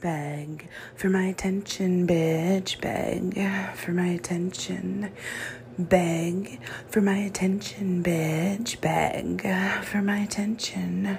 Beg 0.00 0.68
for 0.94 1.08
my 1.08 1.24
attention, 1.24 2.06
bitch. 2.06 2.80
Beg 2.80 3.34
for 3.76 3.90
my 3.90 4.06
attention. 4.06 5.10
Beg 5.76 6.60
for 6.86 7.00
my 7.00 7.16
attention, 7.16 8.04
bitch. 8.04 8.80
Beg 8.80 9.42
for 9.84 10.00
my 10.00 10.18
attention. 10.18 11.18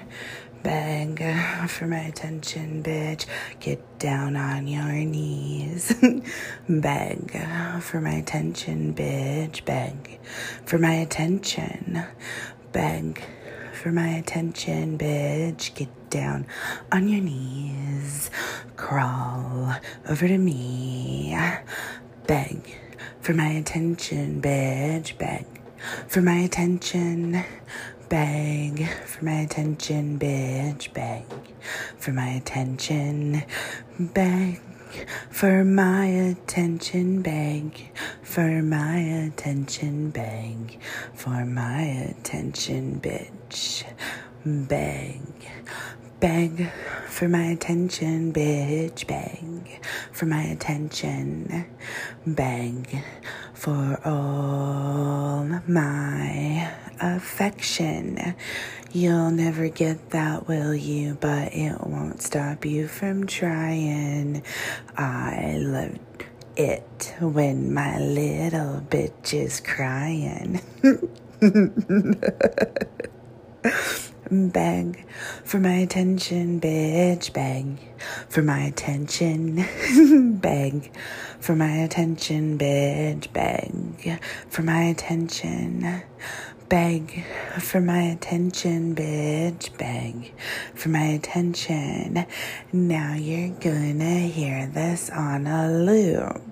Beg 0.62 1.22
for 1.68 1.86
my 1.86 1.98
attention, 1.98 2.82
bitch. 2.82 3.26
Get 3.60 3.98
down 3.98 4.36
on 4.36 4.66
your 4.66 4.92
knees. 4.92 5.94
Beg 6.68 7.32
for 7.82 8.00
my 8.00 8.12
attention, 8.12 8.94
bitch. 8.94 9.62
Beg 9.66 10.20
for 10.64 10.78
my 10.78 10.94
attention. 10.94 12.04
Beg 12.72 13.22
for 13.80 13.90
my 13.90 14.08
attention, 14.08 14.98
bitch. 14.98 15.74
Get 15.74 15.88
down 16.10 16.46
on 16.92 17.08
your 17.08 17.22
knees. 17.22 18.30
Crawl 18.76 19.74
over 20.06 20.28
to 20.28 20.36
me. 20.36 21.34
Beg 22.26 22.76
for 23.22 23.32
my 23.32 23.48
attention, 23.48 24.42
bitch. 24.42 25.16
Beg 25.16 25.46
for 26.08 26.20
my 26.20 26.40
attention. 26.40 27.42
Beg 28.10 28.86
for 29.06 29.24
my 29.24 29.40
attention, 29.40 30.18
bitch. 30.18 30.92
Beg 30.92 31.24
for 31.96 32.12
my 32.12 32.28
attention. 32.28 33.44
Beg 33.98 34.60
for 35.30 35.64
my 35.64 36.06
attention, 36.06 37.22
beg 37.22 37.92
for 38.22 38.60
my 38.60 38.98
attention, 38.98 40.10
beg 40.10 40.80
for 41.14 41.44
my 41.44 41.82
attention, 41.82 42.98
bitch. 43.50 43.84
Beg, 44.44 45.20
beg 46.20 46.70
for 47.06 47.28
my 47.28 47.46
attention, 47.46 48.32
bitch. 48.32 49.06
Beg 49.06 49.80
for 50.12 50.26
my 50.26 50.42
attention, 50.42 51.66
beg 52.26 53.02
for 53.52 54.00
all 54.04 55.44
my 55.66 56.72
affection. 57.00 58.34
You'll 58.92 59.30
never 59.30 59.68
get 59.68 60.10
that, 60.10 60.48
will 60.48 60.74
you? 60.74 61.16
But 61.20 61.52
it 61.52 61.86
won't 61.86 62.22
stop 62.22 62.64
you 62.64 62.88
from 62.88 63.26
trying. 63.26 64.42
I 64.96 65.56
love 65.58 65.98
it 66.56 67.14
when 67.20 67.72
my 67.72 67.98
little 67.98 68.80
bitch 68.88 69.34
is 69.34 69.60
crying. 69.60 70.60
Beg 74.30 75.06
for 75.44 75.58
my 75.58 75.74
attention, 75.74 76.60
bitch. 76.60 77.32
Beg 77.32 77.78
for 78.28 78.42
my 78.42 78.60
attention. 78.60 79.64
Beg 80.40 80.90
for 81.40 81.56
my 81.56 81.70
attention, 81.78 82.56
bitch. 82.56 83.32
Beg 83.32 84.20
for 84.48 84.62
my 84.62 84.84
attention. 84.84 86.02
Beg 86.68 87.24
for 87.58 87.80
my 87.80 88.02
attention, 88.02 88.94
bitch. 88.94 89.76
Beg 89.76 90.32
for 90.74 90.88
my 90.88 91.04
attention. 91.04 92.24
Now 92.72 93.14
you're 93.14 93.56
gonna 93.58 94.20
hear 94.20 94.68
this 94.68 95.10
on 95.10 95.46
a 95.46 95.68
loop. 95.68 96.49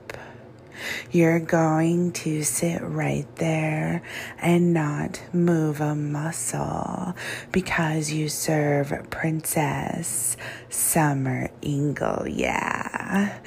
You're 1.10 1.40
going 1.40 2.12
to 2.12 2.42
sit 2.42 2.82
right 2.82 3.26
there 3.36 4.02
and 4.40 4.72
not 4.72 5.22
move 5.32 5.80
a 5.80 5.94
muscle 5.94 7.14
because 7.52 8.12
you 8.12 8.28
serve 8.28 8.92
Princess 9.10 10.36
Summer 10.68 11.50
Ingle. 11.62 12.26
Yeah. 12.28 13.38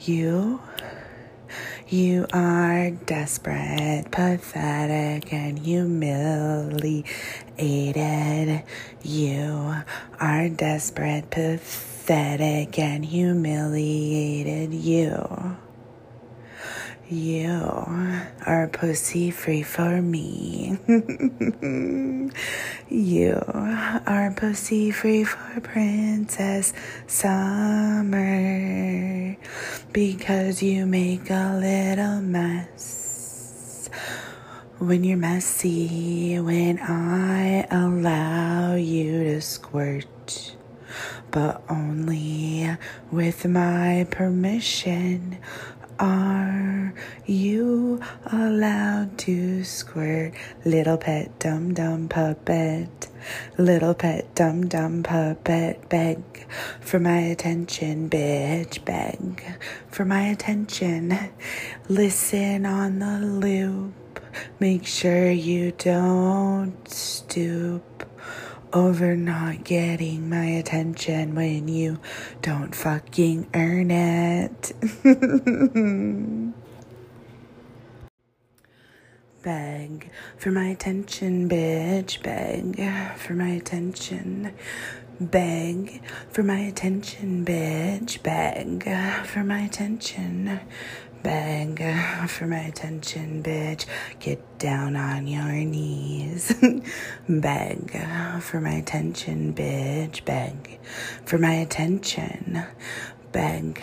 You 0.00 0.60
you 1.88 2.26
are 2.32 2.90
desperate, 2.90 4.06
pathetic, 4.10 5.32
and 5.32 5.56
humiliated. 5.56 7.04
You 9.02 9.76
are 10.18 10.48
desperate, 10.48 11.30
pathetic, 11.30 12.76
and 12.80 13.04
humiliated. 13.04 14.74
You. 14.74 15.56
You 17.08 17.62
are 18.44 18.68
pussy 18.72 19.30
free 19.30 19.62
for 19.62 20.02
me. 20.02 20.76
you 22.88 23.40
are 23.46 24.34
pussy 24.34 24.90
free 24.90 25.22
for 25.22 25.60
Princess 25.60 26.72
Summer 27.06 28.16
because 29.92 30.64
you 30.64 30.84
make 30.84 31.30
a 31.30 31.56
little 31.60 32.20
mess. 32.22 33.88
When 34.78 35.04
you're 35.04 35.16
messy, 35.16 36.40
when 36.40 36.80
I 36.80 37.68
allow 37.70 38.74
you 38.74 39.22
to 39.22 39.40
squirt, 39.42 40.56
but 41.30 41.62
only 41.68 42.76
with 43.12 43.46
my 43.46 44.08
permission. 44.10 45.38
Are 45.98 46.92
you 47.24 48.02
allowed 48.30 49.16
to 49.18 49.64
squirt, 49.64 50.34
little 50.62 50.98
pet 50.98 51.38
dum 51.38 51.72
dum 51.72 52.08
puppet? 52.08 53.08
Little 53.56 53.94
pet 53.94 54.34
dum 54.34 54.68
dum 54.68 55.02
puppet, 55.02 55.88
beg 55.88 56.18
for 56.80 57.00
my 57.00 57.18
attention, 57.18 58.10
bitch, 58.10 58.84
beg 58.84 59.42
for 59.88 60.04
my 60.04 60.24
attention. 60.26 61.18
Listen 61.88 62.66
on 62.66 62.98
the 62.98 63.18
loop, 63.18 64.20
make 64.60 64.84
sure 64.84 65.30
you 65.30 65.72
don't 65.72 66.86
stoop 66.90 68.04
over 68.76 69.16
not 69.16 69.64
getting 69.64 70.28
my 70.28 70.44
attention 70.44 71.34
when 71.34 71.66
you 71.66 71.98
don't 72.42 72.74
fucking 72.74 73.48
earn 73.54 73.90
it. 73.90 74.72
Beg 79.42 80.10
for 80.36 80.50
my 80.50 80.66
attention, 80.66 81.48
bitch. 81.48 82.22
Beg 82.22 82.78
for 83.16 83.32
my 83.32 83.48
attention. 83.48 84.52
Beg 85.18 86.02
for 86.30 86.42
my 86.42 86.58
attention, 86.58 87.46
bitch. 87.46 88.22
Beg 88.22 88.84
for 89.24 89.42
my 89.42 89.60
attention. 89.60 90.60
Beg 91.22 91.82
for 92.28 92.46
my 92.46 92.58
attention, 92.58 93.42
bitch. 93.42 93.86
Get 94.20 94.58
down 94.58 94.96
on 94.96 95.26
your 95.26 95.52
knees. 95.52 96.54
Beg 97.28 97.90
for 98.40 98.60
my 98.60 98.72
attention, 98.74 99.54
bitch. 99.54 100.24
Beg 100.24 100.78
for 101.24 101.38
my 101.38 101.54
attention. 101.54 102.62
Beg 103.32 103.82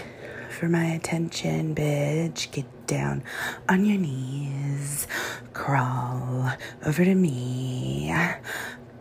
for 0.50 0.70
my 0.70 0.86
attention, 0.86 1.76
bitch. 1.76 2.52
Get 2.52 2.88
down 2.88 3.24
on 3.68 3.86
your 3.86 3.98
knees. 3.98 5.08
Crawl 5.54 6.50
over 6.86 7.04
to 7.04 7.16
me. 7.16 8.14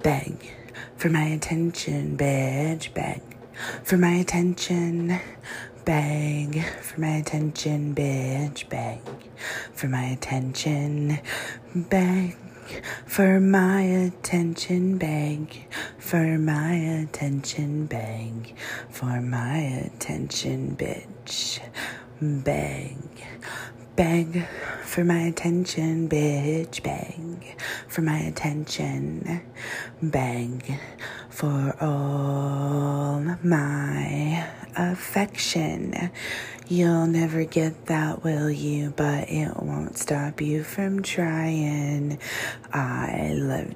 Beg 0.03 0.54
for 0.97 1.09
my 1.09 1.25
attention, 1.25 2.16
bitch. 2.16 2.92
Beg 2.94 3.22
for 3.84 3.97
my 3.97 4.15
attention. 4.15 5.21
Beg 5.84 6.62
for 6.81 7.00
my 7.00 7.16
attention, 7.16 7.93
bitch. 7.93 8.69
Beg 8.69 9.00
for 9.72 9.88
my 9.88 10.04
attention. 10.04 11.19
Beg 11.75 12.37
for 13.04 13.41
my 13.41 13.82
attention. 13.82 14.97
Beg 14.98 15.66
for 15.98 16.38
my 16.38 16.75
attention. 16.75 17.87
Beg 17.87 18.54
for 18.91 19.21
my 19.21 19.59
attention, 19.59 20.77
bitch. 20.77 21.59
Beg. 22.21 22.97
Beg 23.94 24.47
for 24.84 25.04
my 25.04 25.18
attention, 25.21 26.09
bitch. 26.09 26.83
Beg 26.83 27.59
for 27.89 28.00
my 28.00 28.21
attention. 28.21 29.42
Beg 30.00 30.78
for 31.28 31.77
all 31.78 33.21
my 33.42 34.48
affection. 34.77 36.10
You'll 36.68 37.06
never 37.06 37.44
get 37.44 37.84
that, 37.86 38.24
will 38.24 38.50
you? 38.50 38.94
But 38.97 39.28
it 39.28 39.62
won't 39.62 39.98
stop 39.98 40.41
you 40.41 40.65
from 40.65 41.03
trying. 41.03 42.18
I 42.72 43.33
love 43.34 43.74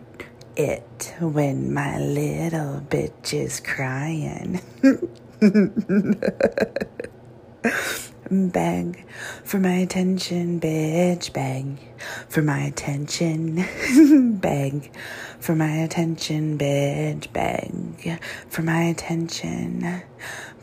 it 0.56 1.14
when 1.20 1.74
my 1.74 1.98
little 1.98 2.80
bitch 2.88 3.34
is 3.34 3.60
crying. 3.60 4.62
Beg 8.28 9.04
for 9.44 9.60
my 9.60 9.74
attention, 9.74 10.58
bitch. 10.58 11.32
Beg 11.32 11.78
for 12.28 12.42
my 12.42 12.58
attention. 12.62 13.64
Beg 14.40 14.90
for 15.38 15.54
my 15.54 15.70
attention, 15.70 16.58
bitch. 16.58 17.32
Beg 17.32 18.20
for 18.48 18.62
my 18.62 18.82
attention. 18.82 20.02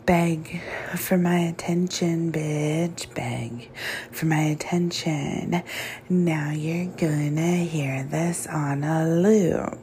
Beg 0.06 0.62
for 0.98 1.18
my 1.18 1.40
attention, 1.40 2.34
bitch. 2.34 3.14
Beg 3.14 3.70
for 4.12 4.26
my 4.26 4.42
attention. 4.42 5.64
Now 6.10 6.52
you're 6.52 6.94
gonna 6.98 7.58
hear 7.60 8.04
this 8.04 8.46
on 8.46 8.84
a 8.84 9.08
loop. 9.08 9.83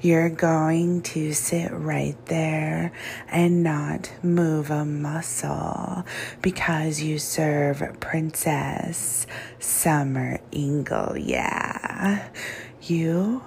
You're 0.00 0.30
going 0.30 1.02
to 1.02 1.32
sit 1.32 1.72
right 1.72 2.16
there 2.26 2.92
and 3.28 3.62
not 3.62 4.12
move 4.22 4.70
a 4.70 4.84
muscle 4.84 6.04
because 6.42 7.00
you 7.00 7.18
serve 7.18 7.82
Princess 8.00 9.26
Summer 9.58 10.40
Ingle. 10.52 11.16
Yeah. 11.16 12.28
You 12.82 13.42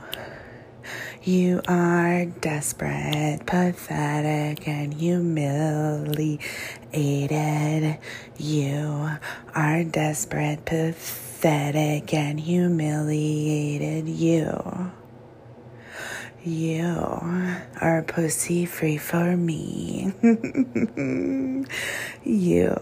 you 1.27 1.61
are 1.67 2.23
desperate, 2.23 3.41
pathetic, 3.45 4.65
and 4.65 4.93
humiliated. 4.93 6.39
You 8.37 9.09
are 9.53 9.83
desperate, 9.83 10.63
pathetic, 10.63 12.13
and 12.13 12.39
humiliated. 12.39 14.07
You. 14.07 14.93
You 16.47 16.87
are 17.81 18.05
pussy 18.07 18.65
free 18.65 18.95
for 18.97 19.35
me. 19.35 20.13
you 22.23 22.73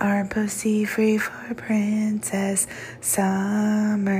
are 0.00 0.26
pussy 0.28 0.84
free 0.84 1.16
for 1.16 1.54
Princess 1.54 2.66
Summer 3.00 4.10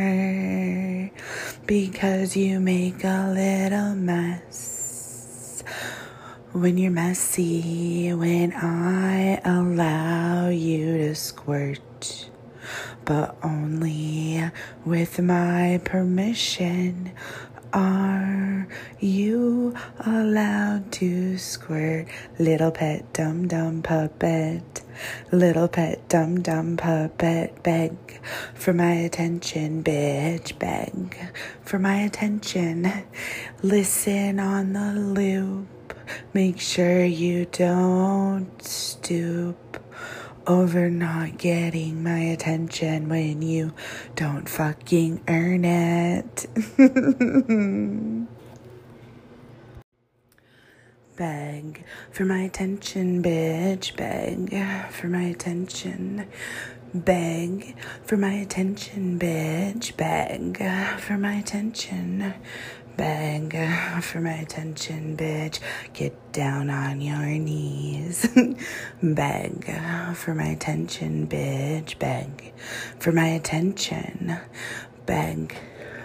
because 1.67 2.37
you 2.37 2.61
make 2.61 3.03
a 3.03 3.29
little 3.35 3.97
mess. 3.97 5.65
When 6.53 6.79
you're 6.79 6.93
messy, 6.93 8.13
when 8.15 8.53
I 8.53 9.41
allow 9.45 10.51
you 10.51 10.99
to 10.99 11.17
squirt, 11.17 12.31
but 13.05 13.37
only 13.43 14.49
with 14.85 15.21
my 15.21 15.81
permission. 15.85 17.11
Are 17.77 18.67
you 19.01 19.75
allowed 20.01 20.91
to 20.93 21.37
squirt? 21.37 22.09
Little 22.39 22.71
pet 22.71 23.13
dum 23.13 23.49
dum 23.49 23.83
puppet, 23.83 24.81
little 25.31 25.69
pet 25.69 26.09
dum 26.09 26.41
dum 26.41 26.79
puppet, 26.79 27.63
beg 27.63 27.93
for 28.55 28.73
my 28.73 28.93
attention, 28.93 29.85
bitch, 29.85 30.59
beg 30.59 31.19
for 31.61 31.79
my 31.79 31.97
attention. 31.97 32.91
Listen 33.63 34.41
on 34.41 34.73
the 34.73 34.95
loop, 34.95 35.93
make 36.33 36.59
sure 36.59 37.05
you 37.05 37.45
don't 37.45 38.63
stoop 38.63 39.86
over 40.47 40.89
not 40.91 41.39
getting 41.39 42.03
my 42.03 42.19
attention 42.21 43.09
when 43.09 43.43
you 43.43 43.73
don't 44.15 44.49
fucking 44.49 45.23
earn 45.29 45.65
it. 45.65 46.47
Beg 51.17 51.85
for 52.11 52.25
my 52.27 52.41
attention, 52.41 53.23
bitch. 53.23 53.97
Beg 53.97 54.55
for 54.93 55.09
my 55.09 55.23
attention. 55.23 56.27
Beg 56.95 57.75
for 58.05 58.17
my 58.17 58.33
attention, 58.33 59.19
bitch. 59.19 59.97
Beg 59.97 60.59
for 61.01 61.17
my 61.17 61.35
attention. 61.35 62.35
Beg 62.97 63.55
for 64.03 64.21
my 64.21 64.33
attention, 64.33 65.17
bitch. 65.17 65.61
Get 65.93 66.33
down 66.33 66.71
on 66.71 67.01
your 67.03 67.27
knees. 67.27 68.27
Beg 69.03 69.71
for 70.15 70.35
my 70.35 70.47
attention, 70.47 71.27
bitch. 71.27 71.99
Beg 71.99 72.55
for 72.99 73.13
my 73.13 73.27
attention. 73.27 74.39
Beg 75.05 75.55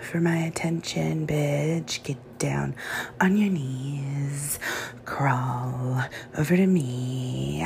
for 0.02 0.20
my 0.20 0.38
attention, 0.38 1.26
bitch. 1.26 2.04
Get 2.04 2.18
down 2.38 2.76
on 3.22 3.38
your 3.38 3.50
knees. 3.50 4.60
Crawl 5.06 6.04
over 6.38 6.58
to 6.58 6.68
me. 6.68 7.66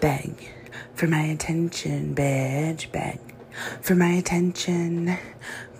Beg 0.00 0.50
for 0.94 1.06
my 1.06 1.22
attention, 1.22 2.14
bitch. 2.14 2.92
Beg 2.92 3.18
for 3.80 3.94
my 3.94 4.10
attention. 4.10 5.16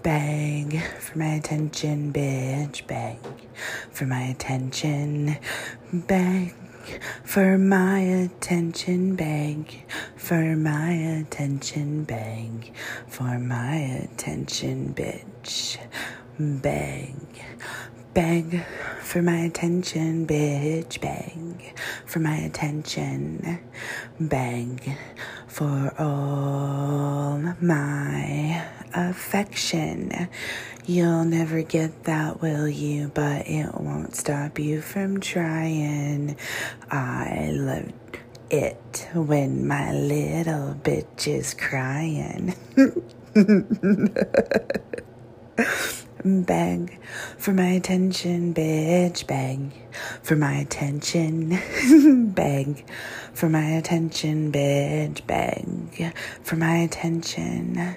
Beg 0.07 0.81
for 1.01 1.19
my 1.19 1.35
attention, 1.35 2.13
bitch. 2.13 2.87
Beg 2.87 3.19
for 3.91 4.07
my 4.07 4.21
attention. 4.21 5.37
Beg 5.93 6.55
for 7.25 7.59
my 7.59 7.99
attention. 7.99 9.17
Beg 9.17 9.85
for 10.17 10.55
my 10.55 10.93
attention. 10.93 12.05
Beg 12.05 12.73
for 13.09 13.41
my 13.41 13.79
attention, 14.05 14.95
bitch. 14.95 15.77
Beg. 16.39 17.17
Beg 18.17 18.65
for 19.03 19.21
my 19.21 19.41
attention, 19.41 20.27
bitch. 20.27 20.99
Beg 21.03 21.77
for 22.07 22.19
my 22.19 22.37
attention. 22.37 23.59
Beg 24.19 24.97
for 25.47 25.93
all 25.99 27.55
my 27.61 28.67
affection. 28.95 30.31
You'll 30.87 31.27
never 31.27 31.61
get 31.61 32.05
that, 32.05 32.41
will 32.41 32.67
you? 32.67 33.09
But 33.13 33.49
it 33.49 33.75
won't 33.75 34.17
stop 34.17 34.59
you 34.59 34.81
from 34.81 35.21
trying. 35.21 36.39
I 36.91 37.51
love 37.53 37.93
it 38.49 39.09
when 39.13 39.67
my 39.67 39.93
little 39.93 40.75
bitch 40.83 41.29
is 41.29 41.53
crying. 41.53 42.55
Beg 46.27 46.99
for 47.39 47.53
my 47.53 47.69
attention, 47.69 48.53
bitch. 48.53 49.25
Beg 49.29 49.71
for 50.25 50.35
my 50.35 50.55
attention. 50.55 51.57
Beg 52.35 52.85
for 53.33 53.49
my 53.49 53.67
attention, 53.77 54.51
bitch. 54.51 55.25
Beg 55.25 56.13
for 56.43 56.57
my 56.57 56.79
attention. 56.79 57.97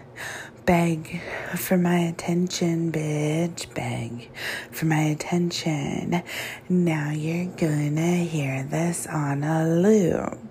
Beg 0.63 1.21
for 1.55 1.79
my 1.79 1.97
attention, 1.97 2.91
bitch. 2.91 3.73
Beg 3.73 4.29
for 4.69 4.85
my 4.85 5.01
attention. 5.01 6.21
Now 6.69 7.09
you're 7.09 7.51
gonna 7.57 8.17
hear 8.17 8.61
this 8.61 9.07
on 9.07 9.43
a 9.43 9.67
loop. 9.67 10.48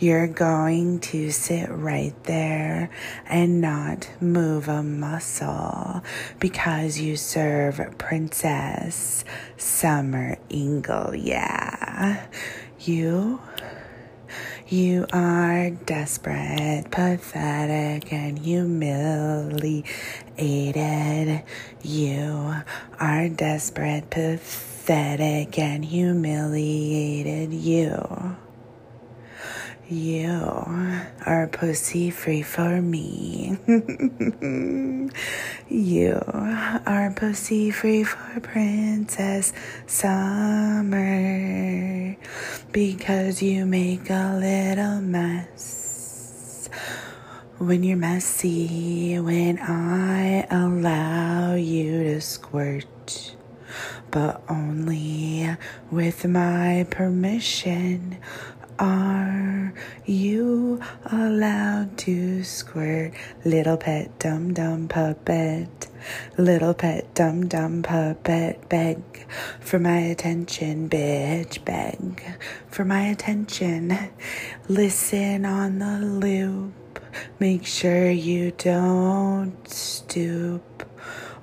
You're 0.00 0.28
going 0.28 1.00
to 1.00 1.32
sit 1.32 1.68
right 1.70 2.14
there 2.24 2.88
and 3.26 3.60
not 3.60 4.08
move 4.20 4.68
a 4.68 4.82
muscle 4.82 6.02
because 6.38 7.00
you 7.00 7.16
serve 7.16 7.80
Princess 7.98 9.24
Summer 9.56 10.38
Ingle. 10.48 11.16
Yeah. 11.16 12.26
You 12.78 13.40
you 14.68 15.06
are 15.14 15.70
desperate, 15.70 16.84
pathetic, 16.90 18.12
and 18.12 18.38
humiliated. 18.38 19.82
You 21.82 22.54
are 23.00 23.28
desperate, 23.30 24.10
pathetic, 24.10 25.58
and 25.58 25.84
humiliated. 25.84 27.54
You. 27.54 28.36
You 29.90 30.28
are 31.24 31.48
pussy 31.50 32.10
free 32.10 32.42
for 32.42 32.82
me. 32.82 33.56
you 35.70 36.20
are 36.28 37.10
pussy 37.16 37.70
free 37.70 38.04
for 38.04 38.38
Princess 38.40 39.54
Summer 39.86 40.98
because 42.70 43.40
you 43.40 43.64
make 43.64 44.10
a 44.10 44.36
little 44.38 45.00
mess. 45.00 46.68
When 47.56 47.82
you're 47.82 47.96
messy, 47.96 49.18
when 49.18 49.58
I 49.58 50.46
allow 50.50 51.54
you 51.54 52.02
to 52.04 52.20
squirt, 52.20 53.34
but 54.10 54.42
only 54.50 55.56
with 55.90 56.26
my 56.26 56.86
permission. 56.90 58.18
Are 58.78 59.74
you 60.06 60.80
allowed 61.10 61.98
to 61.98 62.44
squirt? 62.44 63.12
Little 63.44 63.76
pet 63.76 64.16
dum 64.20 64.54
dum 64.54 64.86
puppet, 64.86 65.88
little 66.36 66.74
pet 66.74 67.12
dum 67.12 67.48
dum 67.48 67.82
puppet, 67.82 68.68
beg 68.68 69.02
for 69.58 69.80
my 69.80 69.98
attention, 69.98 70.88
bitch, 70.88 71.64
beg 71.64 72.22
for 72.68 72.84
my 72.84 73.02
attention. 73.06 73.98
Listen 74.68 75.44
on 75.44 75.80
the 75.80 75.98
loop, 75.98 77.00
make 77.40 77.66
sure 77.66 78.08
you 78.10 78.52
don't 78.52 79.68
stoop 79.68 80.87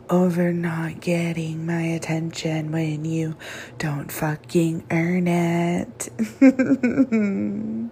over 0.10 0.54
not 0.54 1.02
getting 1.02 1.66
my 1.66 1.82
attention 1.82 2.72
when 2.72 3.06
you 3.06 3.36
don't 3.78 4.12
fucking 4.12 4.86
earn 4.92 5.28
it. 5.28 6.10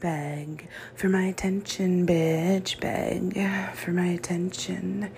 Beg 0.00 0.68
for 0.94 1.08
my 1.08 1.22
attention, 1.24 2.06
bitch. 2.06 2.78
Beg 2.80 3.74
for 3.74 3.92
my 3.92 4.06
attention. 4.06 5.10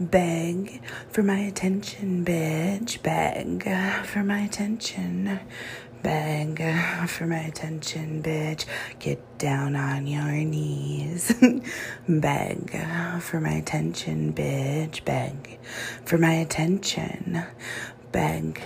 Beg 0.00 0.80
for 1.10 1.22
my 1.22 1.38
attention, 1.38 2.24
bitch. 2.24 3.02
Beg 3.02 3.64
for 4.06 4.22
my 4.22 4.40
attention. 4.40 5.40
Beg 6.02 6.62
for 7.08 7.26
my 7.26 7.38
attention, 7.38 8.22
bitch. 8.22 8.64
Get 9.00 9.38
down 9.38 9.74
on 9.74 10.06
your 10.06 10.30
knees. 10.32 11.34
Beg 12.08 12.70
for 13.20 13.40
my 13.40 13.50
attention, 13.50 14.32
bitch. 14.32 15.04
Beg 15.04 15.58
for 16.04 16.16
my 16.16 16.34
attention. 16.34 17.42
Beg 18.12 18.62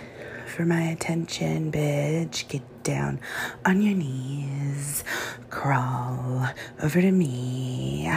for 0.46 0.66
my 0.66 0.82
attention, 0.82 1.72
bitch. 1.72 2.46
Get 2.48 2.62
down 2.82 3.18
on 3.64 3.80
your 3.80 3.94
knees. 3.94 5.02
Crawl 5.48 6.48
over 6.82 7.00
to 7.00 7.12
me. 7.12 8.10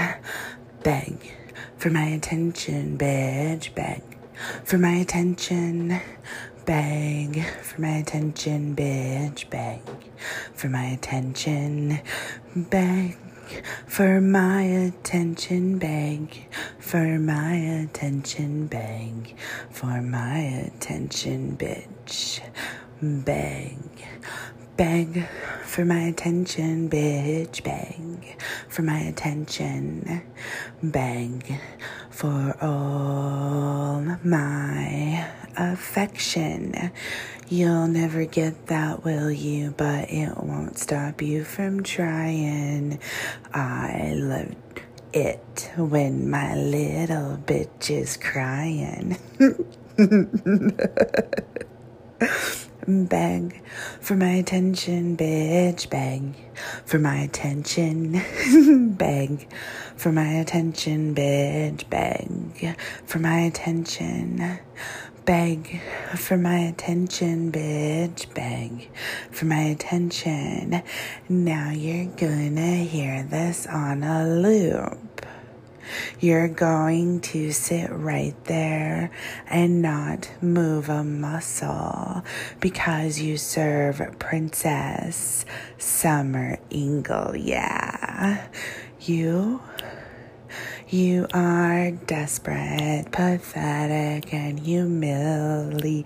Beg 0.84 1.34
for 1.78 1.90
my 1.90 2.06
attention, 2.06 2.98
bitch. 2.98 3.74
Beg 3.74 4.02
for 4.66 4.78
my 4.78 4.96
attention. 4.96 6.02
Beg 6.66 7.46
for 7.62 7.82
my 7.82 7.98
attention, 7.98 8.76
bitch. 8.76 9.50
Beg 9.52 9.82
for 10.54 10.68
my 10.68 10.86
attention. 10.86 12.00
Beg 12.56 13.18
for 13.86 14.20
my 14.20 14.64
attention, 14.64 15.78
beg 15.78 16.48
for 16.80 17.20
my 17.20 17.54
attention, 17.54 18.66
beg 18.68 19.36
for 19.70 20.02
my 20.02 20.40
attention, 20.40 21.56
bitch. 21.56 22.42
Beg, 23.02 23.78
beg 24.78 25.28
for 25.64 25.84
my 25.84 26.04
attention, 26.04 26.90
bitch. 26.90 27.62
Beg 27.62 28.38
for 28.70 28.84
my 28.84 29.00
attention, 29.00 30.22
beg 30.82 31.60
for 32.10 32.56
all 32.62 34.00
my 34.24 35.30
affection. 35.58 36.92
You'll 37.50 37.88
never 37.90 38.24
get 38.24 38.68
that, 38.68 39.04
will 39.04 39.30
you? 39.30 39.74
But 39.76 40.10
it 40.10 40.38
won't 40.38 40.78
stop 40.78 41.22
you 41.22 41.44
from 41.44 41.84
trying. 41.84 43.00
I 43.54 44.14
love 44.16 44.56
it 45.12 45.70
when 45.76 46.30
my 46.30 46.56
little 46.56 47.36
bitch 47.46 47.90
is 47.90 48.16
crying. 48.16 49.18
Beg 52.88 53.64
for 54.00 54.16
my 54.16 54.34
attention, 54.34 55.18
bitch. 55.18 55.90
Beg 55.90 56.36
for 56.86 57.00
my 57.00 57.18
attention. 57.18 58.22
Beg 58.96 59.48
for 59.96 60.12
my 60.12 60.28
attention, 60.28 61.16
bitch. 61.16 61.90
Beg 61.90 62.78
for 63.06 63.18
my 63.18 63.40
attention. 63.40 64.60
Beg 65.26 65.82
for 66.16 66.38
my 66.38 66.60
attention, 66.60 67.52
bitch. 67.52 68.32
Beg 68.36 68.92
for 69.32 69.46
my 69.46 69.62
attention. 69.62 70.84
Now 71.28 71.72
you're 71.72 72.06
gonna 72.06 72.84
hear 72.84 73.24
this 73.24 73.66
on 73.66 74.04
a 74.04 74.28
loop. 74.28 75.05
You're 76.20 76.48
going 76.48 77.22
to 77.22 77.52
sit 77.52 77.92
right 77.92 78.36
there 78.46 79.12
and 79.48 79.82
not 79.82 80.30
move 80.42 80.90
a 80.90 81.04
muscle 81.04 82.24
because 82.60 83.20
you 83.20 83.38
serve 83.38 84.02
Princess 84.20 85.46
Summer 85.78 86.60
Ingle. 86.70 87.36
Yeah. 87.36 88.48
You 89.02 89.62
you 90.88 91.26
are 91.34 91.90
desperate, 91.90 93.08
pathetic, 93.12 94.32
and 94.32 94.60
humiliated. 94.60 96.06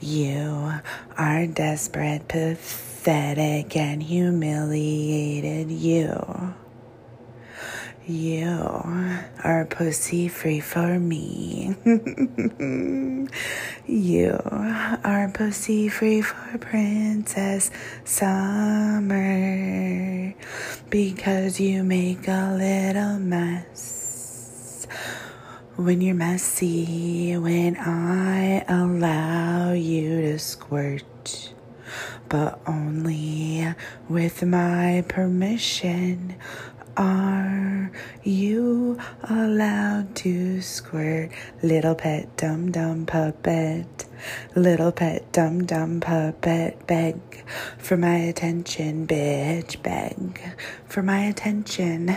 You 0.00 0.72
are 1.16 1.46
desperate, 1.46 2.26
pathetic, 2.26 3.76
and 3.76 4.02
humiliated. 4.02 5.70
You. 5.70 6.54
You 8.04 8.48
are 9.44 9.64
pussy 9.70 10.26
free 10.26 10.58
for 10.58 10.98
me. 10.98 11.76
you 13.86 14.40
are 15.04 15.30
pussy 15.32 15.88
free 15.88 16.20
for 16.20 16.58
Princess 16.58 17.70
Summer 18.04 19.14
because 20.90 21.60
you 21.60 21.84
make 21.84 22.26
a 22.26 22.56
little 22.58 23.20
mess. 23.20 24.88
When 25.76 26.00
you're 26.00 26.16
messy, 26.16 27.36
when 27.36 27.76
I 27.76 28.64
allow 28.68 29.74
you 29.74 30.22
to 30.22 30.40
squirt, 30.40 31.52
but 32.28 32.58
only 32.66 33.74
with 34.08 34.42
my 34.42 35.04
permission. 35.06 36.34
Are 36.96 37.90
you 38.22 38.98
allowed 39.22 40.14
to 40.16 40.60
squirt? 40.60 41.30
Little 41.62 41.94
pet 41.94 42.36
dum 42.36 42.70
dum 42.70 43.06
puppet. 43.06 44.04
Little 44.54 44.92
pet 44.92 45.32
dum 45.32 45.64
dum 45.64 46.00
puppet. 46.00 46.86
Beg 46.86 47.16
for 47.78 47.96
my 47.96 48.16
attention, 48.16 49.06
bitch. 49.06 49.82
Beg 49.82 50.40
for 50.86 51.02
my 51.02 51.20
attention. 51.20 52.14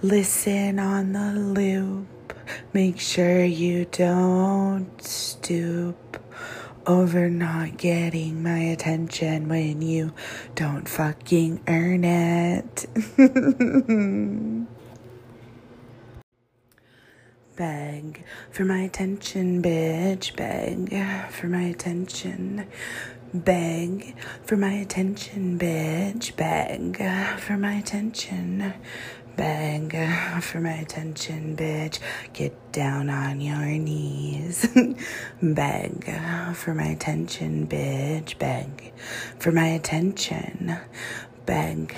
Listen 0.00 0.78
on 0.78 1.12
the 1.12 1.32
loop. 1.32 2.32
Make 2.72 2.98
sure 2.98 3.44
you 3.44 3.84
don't 3.84 5.02
stoop 5.02 6.16
over 6.88 7.28
not 7.28 7.76
getting 7.76 8.42
my 8.42 8.60
attention 8.60 9.46
when 9.46 9.82
you 9.82 10.14
don't 10.54 10.88
fucking 10.88 11.60
earn 11.68 12.02
it. 12.02 12.86
Beg 17.56 18.24
for 18.50 18.64
my 18.64 18.78
attention, 18.78 19.62
bitch. 19.62 20.34
Beg 20.34 21.30
for 21.30 21.48
my 21.48 21.64
attention. 21.64 22.66
Beg 23.34 24.16
for 24.42 24.56
my 24.56 24.72
attention, 24.72 25.58
bitch. 25.58 26.34
Beg 26.36 26.96
for 27.38 27.58
my 27.58 27.74
attention. 27.74 28.72
Beg 29.38 29.96
for 30.42 30.60
my 30.60 30.72
attention, 30.72 31.56
bitch. 31.56 32.00
Get 32.32 32.72
down 32.72 33.08
on 33.08 33.40
your 33.40 33.66
knees. 33.66 34.68
Beg 35.42 36.12
for 36.54 36.74
my 36.74 36.86
attention, 36.86 37.68
bitch. 37.68 38.36
Beg 38.36 38.92
for 39.38 39.52
my 39.52 39.68
attention. 39.68 40.76
Beg 41.46 41.96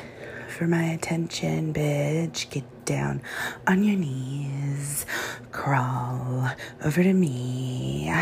for 0.49 0.67
my 0.67 0.83
attention, 0.83 1.73
bitch. 1.73 2.51
Get 2.51 2.85
down 2.85 3.23
on 3.67 3.85
your 3.85 3.97
knees. 3.97 5.07
Crawl 5.51 6.47
over 6.85 7.03
to 7.03 7.15
me. 7.15 8.13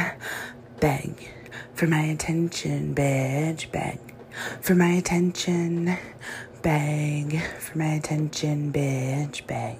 Beg 0.78 1.28
for 1.74 1.88
my 1.88 2.02
attention, 2.02 2.94
bitch. 2.94 3.68
Beg 3.72 3.98
for 4.60 4.76
my 4.76 4.90
attention. 4.90 5.98
Beg 6.62 7.40
for 7.60 7.78
my 7.78 7.94
attention, 7.94 8.72
bitch. 8.72 9.46
Beg 9.46 9.78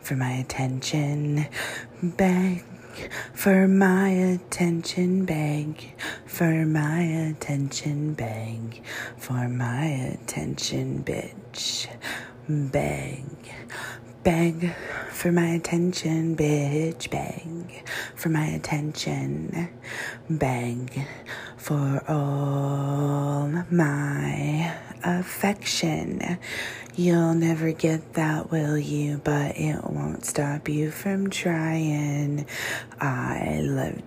for 0.00 0.16
my 0.16 0.32
attention. 0.32 1.46
Beg 2.02 2.64
for 3.34 3.68
my 3.68 4.08
attention. 4.08 5.26
Beg 5.26 5.94
for 6.24 6.64
my 6.64 7.00
attention. 7.00 8.14
Beg 8.14 8.82
for 9.18 9.48
my 9.48 9.84
attention, 9.84 11.04
bitch. 11.04 11.88
Beg. 12.48 13.24
Beg 14.28 14.74
for 15.10 15.32
my 15.32 15.46
attention, 15.54 16.36
bitch. 16.36 17.08
Beg 17.08 17.82
for 18.14 18.28
my 18.28 18.44
attention. 18.44 19.70
Beg 20.28 21.06
for 21.56 22.04
all 22.06 23.48
my 23.70 24.76
affection. 25.02 26.38
You'll 26.94 27.32
never 27.32 27.72
get 27.72 28.12
that, 28.12 28.50
will 28.50 28.76
you? 28.76 29.16
But 29.24 29.56
it 29.56 29.82
won't 29.82 30.26
stop 30.26 30.68
you 30.68 30.90
from 30.90 31.30
trying. 31.30 32.44
I 33.00 33.60
love 33.62 34.02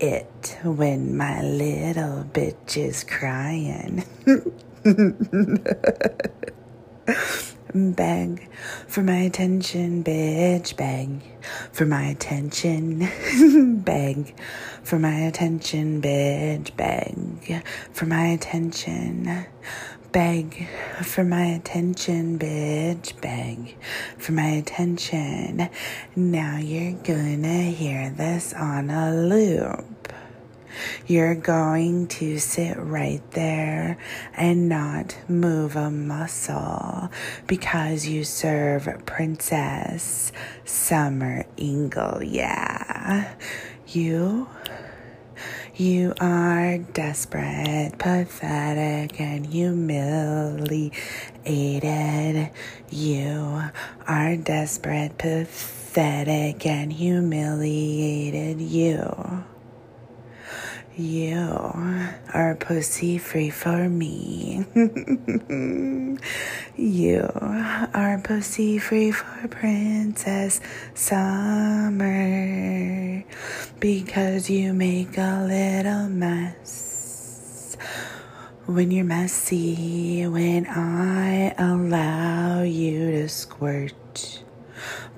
it 0.00 0.56
when 0.64 1.14
my 1.14 1.42
little 1.42 2.24
bitch 2.24 2.78
is 2.78 3.04
crying. 3.04 4.02
Beg 7.74 8.48
for 8.86 9.02
my 9.02 9.18
attention, 9.18 10.04
bitch. 10.04 10.76
Beg 10.76 11.22
for 11.72 11.86
my 11.86 12.04
attention. 12.04 13.08
Beg 13.84 14.34
for 14.82 14.98
my 14.98 15.14
attention, 15.14 16.02
bitch. 16.02 16.74
Beg 16.76 17.64
for 17.92 18.06
my 18.06 18.26
attention. 18.26 19.46
Beg 20.12 20.68
for 21.02 21.24
my 21.24 21.44
attention, 21.44 22.38
bitch. 22.38 23.20
Beg 23.20 23.76
for 24.16 24.32
my 24.32 24.48
attention. 24.48 25.68
Now 26.16 26.56
you're 26.58 26.98
gonna 27.02 27.64
hear 27.64 28.10
this 28.10 28.52
on 28.54 28.90
a 28.90 29.14
loop. 29.14 29.97
You're 31.06 31.34
going 31.34 32.08
to 32.08 32.38
sit 32.38 32.76
right 32.78 33.22
there 33.32 33.98
and 34.34 34.68
not 34.68 35.16
move 35.28 35.76
a 35.76 35.90
muscle 35.90 37.10
because 37.46 38.06
you 38.06 38.24
serve 38.24 38.88
Princess 39.06 40.32
Summer 40.64 41.44
Ingle. 41.56 42.22
Yeah. 42.22 43.34
You. 43.86 44.48
You 45.76 46.12
are 46.20 46.78
desperate, 46.78 47.92
pathetic, 47.98 49.20
and 49.20 49.46
humiliated. 49.46 50.90
You 52.90 53.62
are 54.08 54.36
desperate, 54.36 55.16
pathetic, 55.18 56.66
and 56.66 56.92
humiliated. 56.92 58.60
You. 58.60 59.44
You 60.98 61.38
are 62.34 62.56
pussy 62.58 63.18
free 63.18 63.50
for 63.50 63.88
me. 63.88 64.64
you 66.76 67.30
are 67.94 68.20
pussy 68.24 68.80
free 68.80 69.12
for 69.12 69.46
Princess 69.46 70.60
Summer 70.94 72.02
because 73.78 74.50
you 74.50 74.72
make 74.72 75.16
a 75.16 75.46
little 75.46 76.08
mess. 76.08 77.76
When 78.66 78.90
you're 78.90 79.04
messy, 79.04 80.26
when 80.26 80.66
I 80.66 81.54
allow 81.56 82.62
you 82.62 83.12
to 83.12 83.28
squirt, 83.28 84.42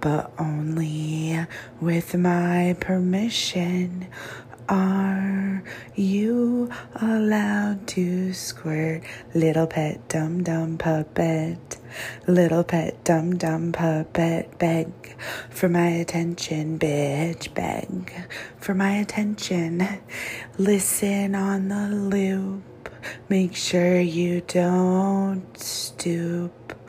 but 0.03 0.31
only 0.39 1.47
with 1.81 2.15
my 2.15 2.77
permission 2.81 4.09
are 4.71 5.65
you 5.97 6.71
allowed 6.95 7.87
to 7.89 8.33
squirt? 8.33 9.03
Little 9.35 9.67
pet 9.67 10.09
dum 10.09 10.45
dum 10.45 10.79
puppet, 10.79 11.77
little 12.29 12.62
pet 12.62 13.03
dum 13.03 13.37
dum 13.37 13.73
puppet, 13.73 14.57
beg 14.59 14.89
for 15.50 15.69
my 15.69 15.89
attention, 15.89 16.79
bitch, 16.79 17.53
beg 17.53 18.12
for 18.59 18.75
my 18.75 18.93
attention. 18.93 19.87
Listen 20.57 21.35
on 21.35 21.69
the 21.69 21.89
loop, 21.89 22.89
make 23.29 23.57
sure 23.57 24.00
you 24.00 24.41
don't 24.43 25.59
stoop 25.59 26.80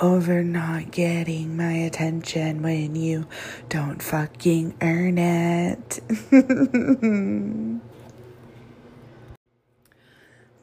over 0.00 0.42
not 0.42 0.90
getting 0.90 1.56
my 1.56 1.72
attention 1.72 2.62
when 2.62 2.94
you 2.94 3.26
don't 3.68 4.02
fucking 4.02 4.74
earn 4.80 5.18
it. 5.18 6.00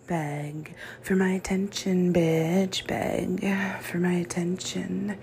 Beg 0.08 0.76
for 1.02 1.16
my 1.16 1.30
attention, 1.32 2.14
bitch. 2.14 2.86
Beg 2.86 3.42
for 3.82 3.98
my 3.98 4.14
attention. 4.14 5.18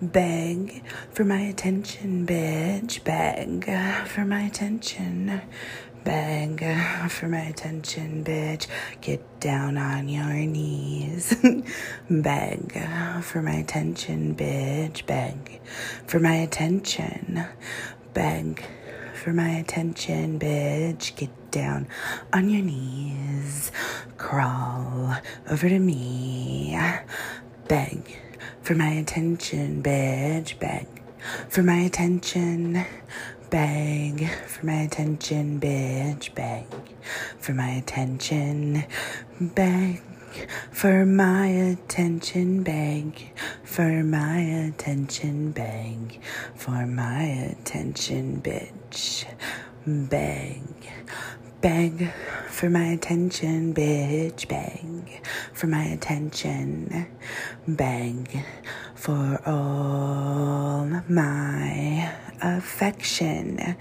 Beg 0.00 0.82
for 1.10 1.24
my 1.24 1.40
attention, 1.40 2.26
bitch. 2.26 3.02
Beg 3.04 3.64
for 4.08 4.24
my 4.24 4.42
attention. 4.42 5.42
Beg 6.04 6.64
for 7.10 7.28
my 7.28 7.40
attention, 7.42 8.24
bitch. 8.24 8.66
Get 9.00 9.40
down 9.40 9.76
on 9.76 10.08
your 10.08 10.32
knees. 10.32 11.34
Beg 12.10 12.72
for 13.22 13.40
my 13.40 13.52
attention, 13.52 14.34
bitch. 14.34 15.06
Beg 15.06 15.60
for 16.06 16.18
my 16.18 16.34
attention. 16.34 17.44
Beg 18.14 18.64
for 19.14 19.32
my 19.32 19.50
attention, 19.50 20.40
bitch. 20.40 21.14
Get 21.14 21.30
down 21.52 21.86
on 22.32 22.48
your 22.50 22.62
knees. 22.62 23.70
Crawl 24.18 25.14
over 25.48 25.68
to 25.68 25.78
me. 25.78 26.76
Beg 27.68 28.18
for 28.60 28.74
my 28.74 28.90
attention, 28.90 29.82
bitch. 29.82 30.58
Beg 30.58 30.86
for 31.48 31.62
my 31.62 31.76
attention. 31.78 32.84
Beg 33.52 34.30
for 34.46 34.64
my 34.64 34.80
attention, 34.80 35.60
bitch. 35.60 36.34
Bang 36.34 36.66
for 37.38 37.52
my 37.52 37.68
attention. 37.68 38.84
Bang 39.38 40.00
for 40.70 41.04
my 41.04 41.48
attention. 41.48 42.62
Bang 42.62 43.12
for 43.62 44.02
my 44.02 44.38
attention. 44.38 45.52
Beg 45.52 46.18
for 46.54 46.86
my 46.86 47.24
attention, 47.24 48.40
bitch. 48.40 49.26
Beg. 49.86 50.62
Beg 51.62 52.10
for 52.48 52.68
my 52.68 52.86
attention, 52.86 53.72
bitch. 53.72 54.48
Beg 54.48 55.24
for 55.52 55.68
my 55.68 55.84
attention. 55.84 57.06
Beg 57.68 58.44
for 58.96 59.40
all 59.46 60.86
my 61.08 62.12
affection. 62.42 63.76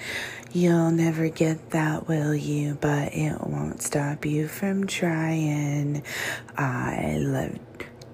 You'll 0.53 0.91
never 0.91 1.27
get 1.29 1.71
that, 1.71 2.07
will 2.07 2.35
you? 2.35 2.77
But 2.79 3.15
it 3.15 3.41
won't 3.41 3.81
stop 3.81 4.27
you 4.27 4.47
from 4.47 4.85
trying. 4.85 6.03
I 6.55 7.17
love 7.17 7.57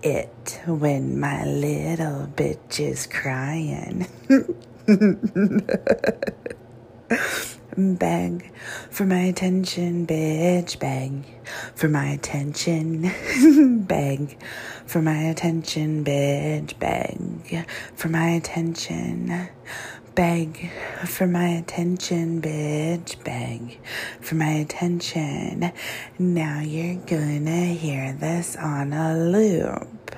it 0.02 0.62
when 0.66 1.20
my 1.20 1.44
little 1.44 2.28
bitch 2.28 2.80
is 2.80 3.06
crying. 3.06 4.08
Beg 7.80 8.52
for 8.90 9.06
my 9.06 9.20
attention, 9.20 10.08
bitch. 10.08 10.80
Beg 10.80 11.24
for 11.76 11.88
my 11.88 12.08
attention. 12.08 13.84
Beg 13.88 14.36
for 14.88 15.00
my 15.00 15.18
attention, 15.30 16.04
bitch. 16.04 16.80
Beg 16.80 17.68
for 17.94 18.10
my 18.10 18.30
attention. 18.30 19.50
Beg 20.16 20.72
for 21.06 21.28
my 21.28 21.50
attention, 21.50 22.42
bitch. 22.42 23.24
Beg 23.24 23.78
for 24.22 24.34
my 24.34 24.54
attention. 24.54 25.72
Now 26.18 26.62
you're 26.62 26.96
gonna 27.06 27.66
hear 27.68 28.12
this 28.14 28.56
on 28.56 28.92
a 28.92 29.16
loop. 29.16 30.16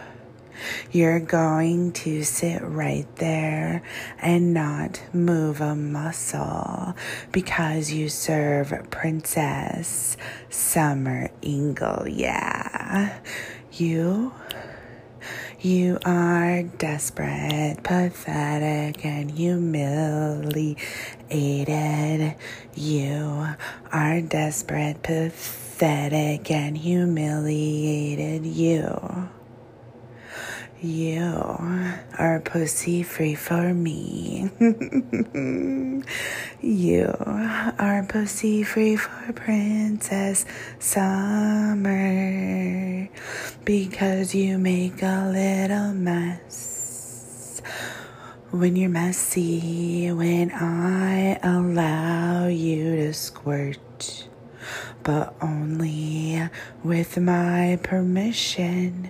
You're 0.91 1.19
going 1.19 1.91
to 1.93 2.24
sit 2.24 2.62
right 2.62 3.08
there 3.17 3.82
and 4.19 4.54
not 4.54 5.02
move 5.13 5.62
a 5.62 5.76
muscle 5.76 6.95
because 7.32 7.91
you 7.91 8.10
serve 8.10 8.74
Princess 8.89 10.17
Summer 10.50 11.30
Ingle. 11.41 12.08
Yeah. 12.08 13.19
You 13.72 14.34
you 15.62 16.00
are 16.06 16.63
desperate, 16.63 17.80
pathetic, 17.84 19.06
and 19.06 19.30
humiliated. 19.30 20.78
You 22.76 23.48
are 23.91 24.22
desperate, 24.22 25.04
pathetic, 25.04 26.50
and 26.50 26.78
humiliated. 26.78 28.45
You. 28.45 29.30
You 30.82 31.36
are 32.18 32.42
pussy 32.46 33.04
free 33.04 33.36
for 33.36 33.74
me. 33.74 34.50
you 36.62 37.13
are 37.78 38.06
pussy 38.08 38.63
free 38.63 38.96
for 38.96 39.34
Princess 39.34 40.46
Summer 40.80 41.89
because 43.65 44.34
you 44.34 44.58
make 44.58 45.04
a 45.04 45.30
little 45.30 45.92
mess. 45.94 47.62
When 48.52 48.78
you're 48.78 48.89
messy, 48.89 50.13
when 50.13 50.50
I 50.54 51.39
allow 51.44 52.48
you 52.48 52.96
to 52.96 53.13
squirt, 53.13 54.30
but 55.04 55.36
only 55.42 56.48
with 56.86 57.18
my 57.18 57.78
permission. 57.84 59.10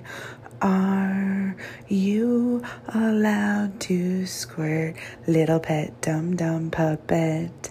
Are 0.62 1.56
you 1.88 2.64
allowed 2.94 3.80
to 3.82 4.26
squirt, 4.26 4.96
little 5.26 5.62
pet 5.62 6.02
dum 6.02 6.36
dum 6.36 6.70
puppet? 6.70 7.70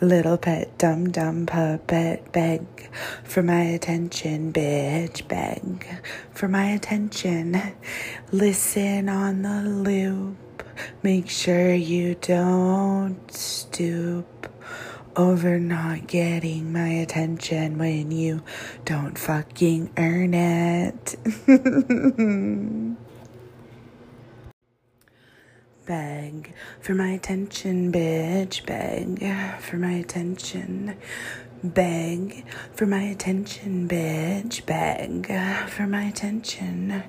Little 0.00 0.38
pet 0.38 0.78
dum 0.78 1.10
dum 1.10 1.44
puppet 1.44 2.32
beg 2.32 2.64
for 3.24 3.42
my 3.42 3.60
attention, 3.60 4.54
bitch 4.54 5.28
beg 5.28 5.86
for 6.32 6.48
my 6.48 6.70
attention. 6.70 7.60
Listen 8.32 9.10
on 9.10 9.42
the 9.42 9.60
loop, 9.62 10.62
make 11.02 11.28
sure 11.28 11.74
you 11.74 12.14
don't 12.14 13.30
stoop 13.30 14.39
over 15.16 15.58
not 15.58 16.06
getting 16.06 16.72
my 16.72 16.88
attention 16.88 17.78
when 17.78 18.10
you 18.10 18.42
don't 18.84 19.18
fucking 19.18 19.90
earn 19.96 20.34
it. 20.34 21.16
Beg 25.86 26.54
for 26.80 26.94
my 26.94 27.08
attention, 27.08 27.90
bitch. 27.90 28.64
Beg 28.64 29.20
for 29.60 29.76
my 29.76 29.92
attention. 29.92 30.96
Beg 31.64 32.44
for 32.72 32.86
my 32.86 33.02
attention, 33.02 33.88
bitch. 33.88 34.64
Beg 34.64 35.26
for 35.68 35.86
my 35.86 36.04
attention. 36.04 37.02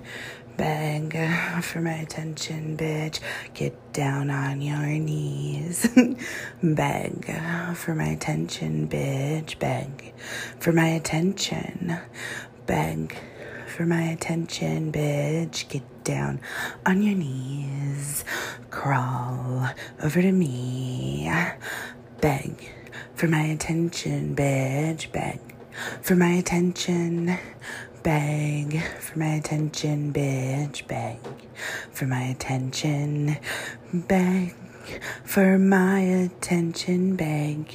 Beg 0.61 1.13
for 1.63 1.81
my 1.81 1.93
attention, 1.93 2.77
bitch. 2.77 3.19
Get 3.55 3.93
down 3.93 4.29
on 4.29 4.61
your 4.61 4.85
knees. 4.85 5.89
Beg 6.63 7.25
for 7.73 7.95
my 7.95 8.09
attention, 8.09 8.87
bitch. 8.87 9.57
Beg 9.57 10.13
for 10.59 10.71
my 10.71 10.89
attention. 10.89 11.97
Beg 12.67 13.17
for 13.75 13.87
my 13.87 14.03
attention, 14.03 14.91
bitch. 14.91 15.67
Get 15.67 16.03
down 16.03 16.39
on 16.85 17.01
your 17.01 17.15
knees. 17.15 18.23
Crawl 18.69 19.67
over 20.03 20.21
to 20.21 20.31
me. 20.31 21.27
Beg 22.21 22.71
for 23.15 23.27
my 23.27 23.45
attention, 23.45 24.35
bitch. 24.35 25.11
Beg 25.11 25.39
for 26.03 26.15
my 26.15 26.33
attention. 26.33 27.39
Beg 28.03 28.81
for 28.99 29.19
my 29.19 29.35
attention, 29.35 30.11
bitch. 30.11 30.87
Bang 30.87 31.19
for 31.91 32.07
my 32.07 32.23
attention. 32.23 33.37
Bang 33.93 34.55
for 35.23 35.59
my 35.59 35.99
attention. 35.99 37.15
Bang 37.15 37.67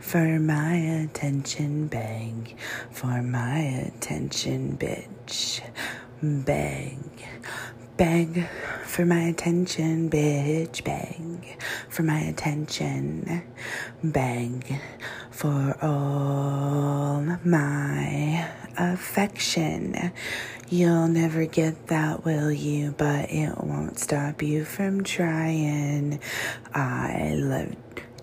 for 0.00 0.38
my 0.38 0.74
attention. 0.74 1.88
Beg 1.88 2.56
for 2.90 3.20
my 3.20 3.58
attention, 3.58 4.78
bitch. 4.78 5.60
Beg. 6.22 6.98
Beg 7.96 8.48
for 8.82 9.06
my 9.06 9.20
attention, 9.20 10.10
bitch. 10.10 10.82
Beg 10.82 11.56
for 11.88 12.02
my 12.02 12.18
attention. 12.18 13.44
Beg 14.02 14.80
for 15.30 15.76
all 15.80 17.20
my 17.44 18.50
affection. 18.76 20.10
You'll 20.68 21.06
never 21.06 21.46
get 21.46 21.86
that, 21.86 22.24
will 22.24 22.50
you? 22.50 22.96
But 22.98 23.30
it 23.30 23.62
won't 23.62 24.00
stop 24.00 24.42
you 24.42 24.64
from 24.64 25.04
trying. 25.04 26.18
I 26.74 27.34
love 27.36 27.76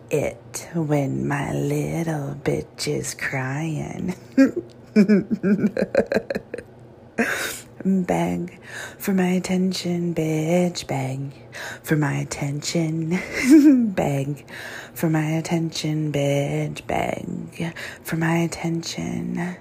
it 0.10 0.68
when 0.74 1.26
my 1.26 1.54
little 1.54 2.36
bitch 2.44 2.90
is 2.90 3.14
crying. 3.14 4.16
Beg 7.84 8.60
for 9.00 9.12
my 9.12 9.30
attention, 9.30 10.14
bitch. 10.14 10.86
Beg 10.86 11.34
for 11.82 11.96
my 11.96 12.14
attention. 12.14 13.20
Beg 13.96 14.46
for 14.94 15.10
my 15.10 15.26
attention, 15.32 16.12
bitch. 16.12 16.86
Beg 16.86 17.74
for 18.04 18.18
my 18.18 18.38
attention. 18.38 19.58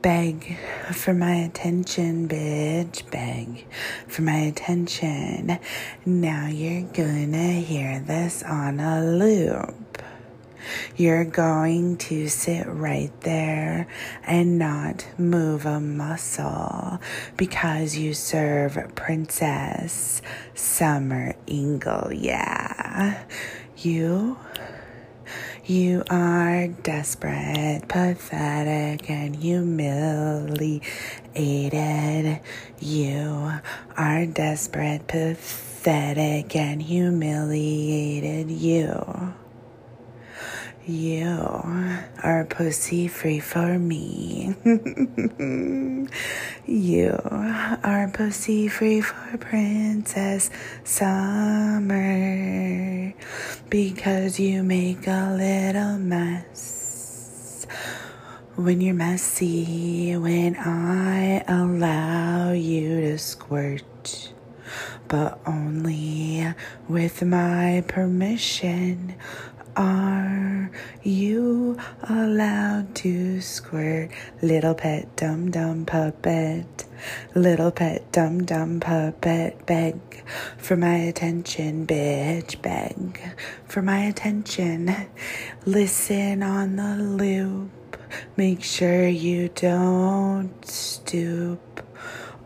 Beg 0.00 0.56
for 0.92 1.12
my 1.12 1.34
attention, 1.34 2.26
bitch. 2.28 3.10
Beg 3.10 3.66
for 4.08 4.22
my 4.22 4.36
attention. 4.36 5.58
Now 6.06 6.46
you're 6.46 6.88
gonna 6.92 7.52
hear 7.52 8.00
this 8.00 8.42
on 8.42 8.80
a 8.80 9.04
loop. 9.04 10.02
You're 10.96 11.24
going 11.24 11.96
to 11.98 12.28
sit 12.28 12.66
right 12.66 13.12
there 13.20 13.86
and 14.24 14.58
not 14.58 15.06
move 15.18 15.66
a 15.66 15.80
muscle 15.80 17.00
because 17.36 17.96
you 17.96 18.14
serve 18.14 18.78
Princess 18.94 20.22
Summer 20.54 21.34
Ingle. 21.46 22.12
Yeah. 22.12 23.24
You 23.76 24.38
you 25.64 26.02
are 26.10 26.66
desperate, 26.66 27.82
pathetic, 27.86 29.08
and 29.08 29.36
humiliated. 29.36 30.80
You 32.80 33.52
are 33.96 34.26
desperate, 34.26 35.06
pathetic, 35.06 36.56
and 36.56 36.82
humiliated. 36.82 38.50
You 38.50 39.34
you 40.86 41.26
are 42.22 42.46
pussy 42.48 43.06
free 43.08 43.40
for 43.40 43.78
me. 43.78 44.54
you 46.66 47.18
are 47.84 48.10
pussy 48.12 48.68
free 48.68 49.00
for 49.02 49.36
Princess 49.38 50.50
Summer 50.84 51.92
because 53.68 54.40
you 54.40 54.62
make 54.62 55.06
a 55.06 55.34
little 55.36 55.98
mess. 55.98 57.66
When 58.56 58.80
you're 58.80 58.94
messy, 58.94 60.16
when 60.16 60.56
I 60.56 61.44
allow 61.46 62.52
you 62.52 63.02
to 63.02 63.18
squirt, 63.18 64.32
but 65.08 65.40
only 65.46 66.54
with 66.88 67.22
my 67.22 67.84
permission. 67.86 69.14
Are 69.76 70.70
you 71.02 71.78
allowed 72.02 72.94
to 72.96 73.40
squirt? 73.40 74.10
Little 74.42 74.74
pet 74.74 75.14
dum 75.16 75.50
dum 75.50 75.86
puppet. 75.86 76.86
Little 77.34 77.70
pet 77.70 78.10
dum 78.10 78.44
dum 78.44 78.80
puppet. 78.80 79.64
Beg 79.66 80.00
for 80.58 80.76
my 80.76 80.96
attention, 80.96 81.86
bitch. 81.86 82.60
Beg 82.60 83.20
for 83.66 83.82
my 83.82 84.00
attention. 84.00 84.94
Listen 85.64 86.42
on 86.42 86.76
the 86.76 86.96
loop. 86.96 87.70
Make 88.36 88.64
sure 88.64 89.06
you 89.06 89.50
don't 89.54 90.64
stoop 90.66 91.86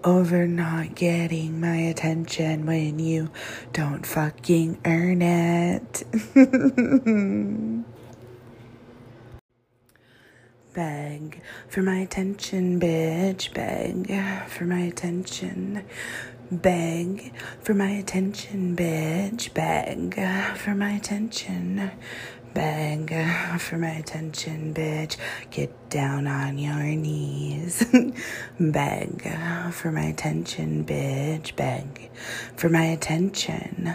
over 0.05 0.47
not 0.47 0.95
getting 0.95 1.61
my 1.61 1.77
attention 1.77 2.67
when 2.67 2.99
you 2.99 3.31
don't 3.73 4.07
fucking 4.07 4.79
earn 4.85 5.23
it. 5.23 6.05
Beg 10.75 11.41
for 11.69 11.83
my 11.83 11.97
attention, 11.99 12.81
bitch. 12.81 13.53
Beg 13.55 14.13
for 14.49 14.65
my 14.65 14.81
attention. 14.81 15.85
Beg 16.51 17.33
for 17.61 17.75
my 17.75 17.91
attention, 17.91 18.77
bitch. 18.77 19.55
Beg 19.55 20.15
for 20.57 20.75
my 20.75 20.91
attention. 20.93 21.91
Beg 22.55 23.11
for 23.59 23.79
my 23.79 23.91
attention, 23.91 24.73
bitch. 24.73 25.17
Get 25.51 25.91
down 25.91 26.29
on 26.29 26.57
your 26.57 26.85
knees. 26.85 27.85
Beg 28.61 29.23
for 29.73 29.91
my 29.91 30.05
attention, 30.05 30.85
bitch. 30.85 31.57
Beg 31.57 32.11
for 32.57 32.69
my 32.69 32.85
attention. 32.85 33.95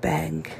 Beg 0.00 0.50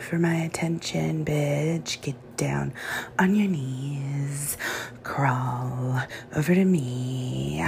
for 0.00 0.18
my 0.18 0.34
attention, 0.34 1.24
bitch. 1.24 2.00
Get 2.02 2.36
down 2.36 2.72
on 3.18 3.36
your 3.36 3.48
knees. 3.48 4.56
Crawl 5.04 6.02
over 6.34 6.54
to 6.54 6.64
me. 6.64 7.64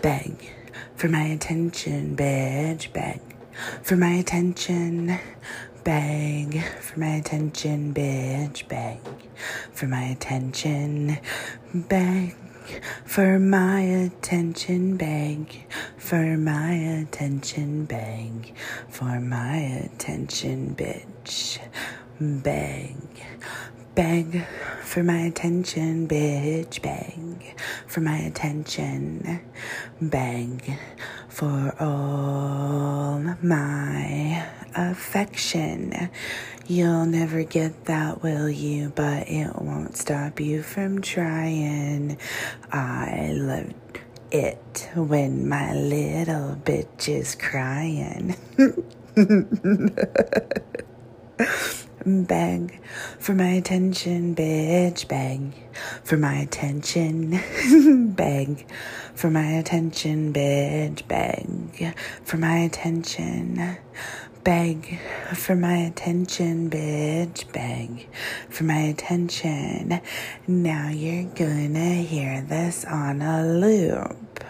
Beg 0.00 0.52
for 0.94 1.08
my 1.08 1.22
attention, 1.24 2.16
bitch. 2.16 2.92
Beg 2.92 3.20
for 3.82 3.96
my 3.96 4.10
attention. 4.10 5.18
Beg 5.88 6.62
for 6.82 7.00
my 7.00 7.14
attention, 7.14 7.94
bitch. 7.94 8.68
Beg 8.68 9.00
for 9.72 9.86
my 9.86 10.02
attention. 10.02 11.16
Beg 11.72 12.36
for 13.06 13.38
my 13.38 13.80
attention. 13.80 14.98
Beg 14.98 15.64
for 15.96 16.36
my 16.36 16.72
attention. 16.72 17.86
Beg 17.86 18.54
for 18.90 19.18
my 19.18 19.56
attention, 19.56 20.76
bitch. 20.76 21.58
Beg. 22.20 22.96
Beg 23.94 24.44
for 24.82 25.02
my 25.02 25.20
attention, 25.20 26.06
bitch. 26.06 26.82
Beg 26.82 27.56
for 27.86 28.02
my 28.02 28.18
attention. 28.18 29.40
Beg 30.02 30.78
for 31.30 31.74
all 31.80 33.20
my 33.40 34.57
affection. 34.74 36.10
You'll 36.66 37.06
never 37.06 37.44
get 37.44 37.86
that, 37.86 38.22
will 38.22 38.50
you? 38.50 38.92
But 38.94 39.28
it 39.28 39.56
won't 39.56 39.96
stop 39.96 40.40
you 40.40 40.62
from 40.62 41.00
trying. 41.00 42.18
I 42.70 43.30
love 43.32 43.72
it 44.30 44.90
when 44.94 45.48
my 45.48 45.74
little 45.74 46.56
bitch 46.56 47.08
is 47.08 47.34
crying. 47.34 48.36
beg 52.06 52.80
for 53.18 53.34
my 53.34 53.48
attention, 53.48 54.34
bitch, 54.34 55.08
beg 55.08 55.52
for 56.04 56.16
my 56.16 56.36
attention, 56.36 57.40
beg 58.14 58.66
for 59.14 59.30
my 59.30 59.52
attention, 59.52 60.32
bitch, 60.32 61.06
beg 61.08 61.94
for 62.24 62.36
my 62.36 62.58
attention, 62.58 63.76
beg 64.48 64.98
for 65.34 65.54
my 65.54 65.76
attention, 65.76 66.70
bitch, 66.70 67.52
beg 67.52 68.08
for 68.48 68.64
my 68.64 68.78
attention. 68.78 70.00
Now 70.46 70.88
you're 70.88 71.30
gonna 71.34 71.96
hear 71.96 72.40
this 72.40 72.82
on 72.86 73.20
a 73.20 73.44
loop. 73.44 74.42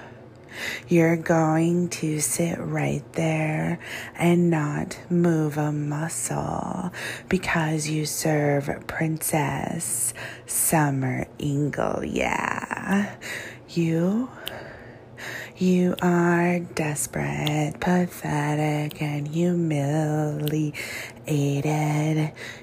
You're 0.87 1.16
going 1.16 1.88
to 1.88 2.20
sit 2.20 2.61
right 2.61 3.02
there 3.14 3.80
and 4.14 4.50
not 4.50 4.96
move 5.11 5.58
a 5.58 5.72
muscle 5.72 6.92
because 7.28 7.88
you 7.88 8.06
serve 8.06 8.70
Princess 8.87 10.14
Summer 10.46 11.26
Ingle. 11.40 12.04
Yeah. 12.04 13.16
You 13.68 14.30
you 15.60 15.96
are 16.00 16.60
desperate, 16.60 17.74
pathetic, 17.80 19.02
and 19.02 19.26
humiliated. 19.26 20.72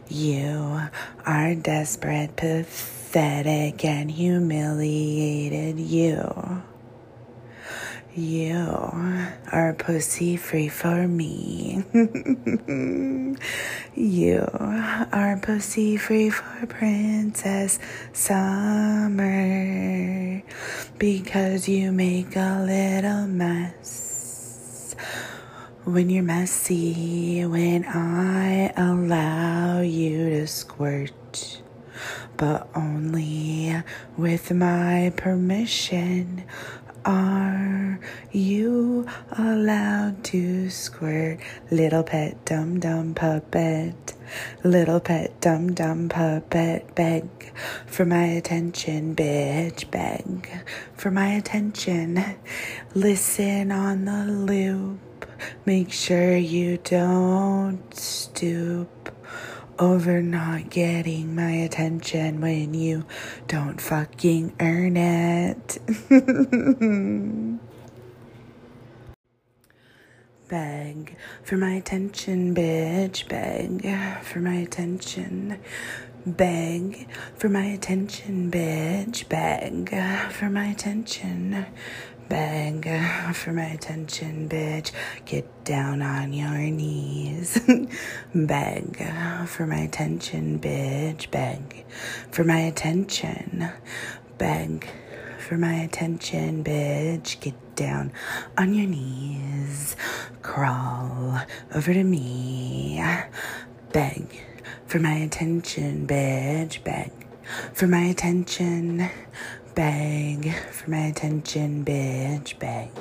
You 0.07 0.81
are 1.25 1.55
desperate, 1.55 2.37
pathetic, 2.37 3.83
and 3.83 4.09
humiliated. 4.09 5.79
You. 5.79 6.63
You 8.17 9.27
are 9.51 9.75
pussy 9.77 10.37
free 10.37 10.69
for 10.69 11.05
me. 11.05 11.83
you 13.93 14.47
are 15.11 15.37
pussy 15.41 15.97
free 15.97 16.29
for 16.29 16.65
Princess 16.65 17.77
Summer 18.13 19.21
because 20.97 21.67
you 21.67 21.91
make 21.91 22.37
a 22.37 22.63
little 22.65 23.27
mess. 23.27 24.95
When 25.83 26.09
you're 26.09 26.23
messy, 26.23 27.45
when 27.45 27.83
I 27.83 28.71
allow 28.77 29.81
you 29.81 30.29
to 30.29 30.47
squirt, 30.47 31.61
but 32.37 32.69
only 32.75 33.83
with 34.15 34.53
my 34.53 35.11
permission. 35.17 36.45
Are 37.05 37.99
you 38.31 39.05
allowed 39.37 40.23
to 40.23 40.71
squirt? 40.71 41.39
Little 41.69 42.01
pet 42.01 42.43
dum 42.45 42.79
dum 42.79 43.13
puppet. 43.13 44.15
Little 44.63 44.99
pet 44.99 45.39
dum 45.39 45.75
dum 45.75 46.09
puppet. 46.09 46.95
Beg 46.95 47.29
for 47.85 48.05
my 48.05 48.23
attention, 48.23 49.15
bitch. 49.15 49.91
Beg 49.91 50.49
for 50.95 51.11
my 51.11 51.27
attention. 51.33 52.23
Listen 52.95 53.71
on 53.71 54.05
the 54.05 54.25
loop. 54.25 55.27
Make 55.63 55.91
sure 55.91 56.35
you 56.35 56.77
don't 56.77 57.93
stoop 57.93 58.89
over 59.79 60.21
not 60.21 60.69
getting 60.69 61.35
my 61.35 61.51
attention 61.51 62.41
when 62.41 62.73
you 62.73 63.05
don't 63.47 63.79
fucking 63.81 64.53
earn 64.59 64.97
it. 64.97 65.77
Beg 70.47 71.17
for 71.43 71.57
my 71.57 71.71
attention, 71.71 72.53
bitch. 72.53 73.27
Beg 73.27 74.23
for 74.23 74.39
my 74.39 74.55
attention. 74.55 75.59
Beg 76.25 77.07
for 77.35 77.49
my 77.49 77.65
attention, 77.65 78.51
bitch. 78.51 79.27
Beg 79.27 79.89
for 80.31 80.49
my 80.49 80.65
attention. 80.65 81.65
Beg 82.27 82.85
for 83.33 83.53
my 83.53 83.65
attention, 83.65 84.49
bitch. 84.49 84.91
Get 85.25 85.63
down 85.63 86.01
on 86.01 86.33
your 86.33 86.57
knees. 86.57 87.59
Beg 88.35 88.97
for 89.47 89.67
my 89.67 89.77
attention, 89.77 90.59
bitch. 90.59 91.29
Beg 91.29 91.85
for 92.31 92.43
my 92.43 92.59
attention. 92.59 93.69
Beg 94.37 94.87
for 95.37 95.57
my 95.57 95.75
attention, 95.75 96.63
bitch. 96.63 97.39
Get 97.39 97.75
down 97.75 98.11
on 98.57 98.73
your 98.73 98.87
knees. 98.87 99.95
Crawl 100.41 101.39
over 101.73 101.93
to 101.93 102.03
me. 102.03 103.03
Beg 103.91 104.41
for 104.87 104.99
my 104.99 105.13
attention, 105.13 106.07
bitch. 106.07 106.83
Beg 106.83 107.11
for 107.73 107.85
my 107.87 108.05
attention. 108.05 109.09
Beg 109.75 110.53
for 110.71 110.89
my 110.89 111.07
attention, 111.07 111.83
bitch. 111.83 112.57
Beg 112.59 112.91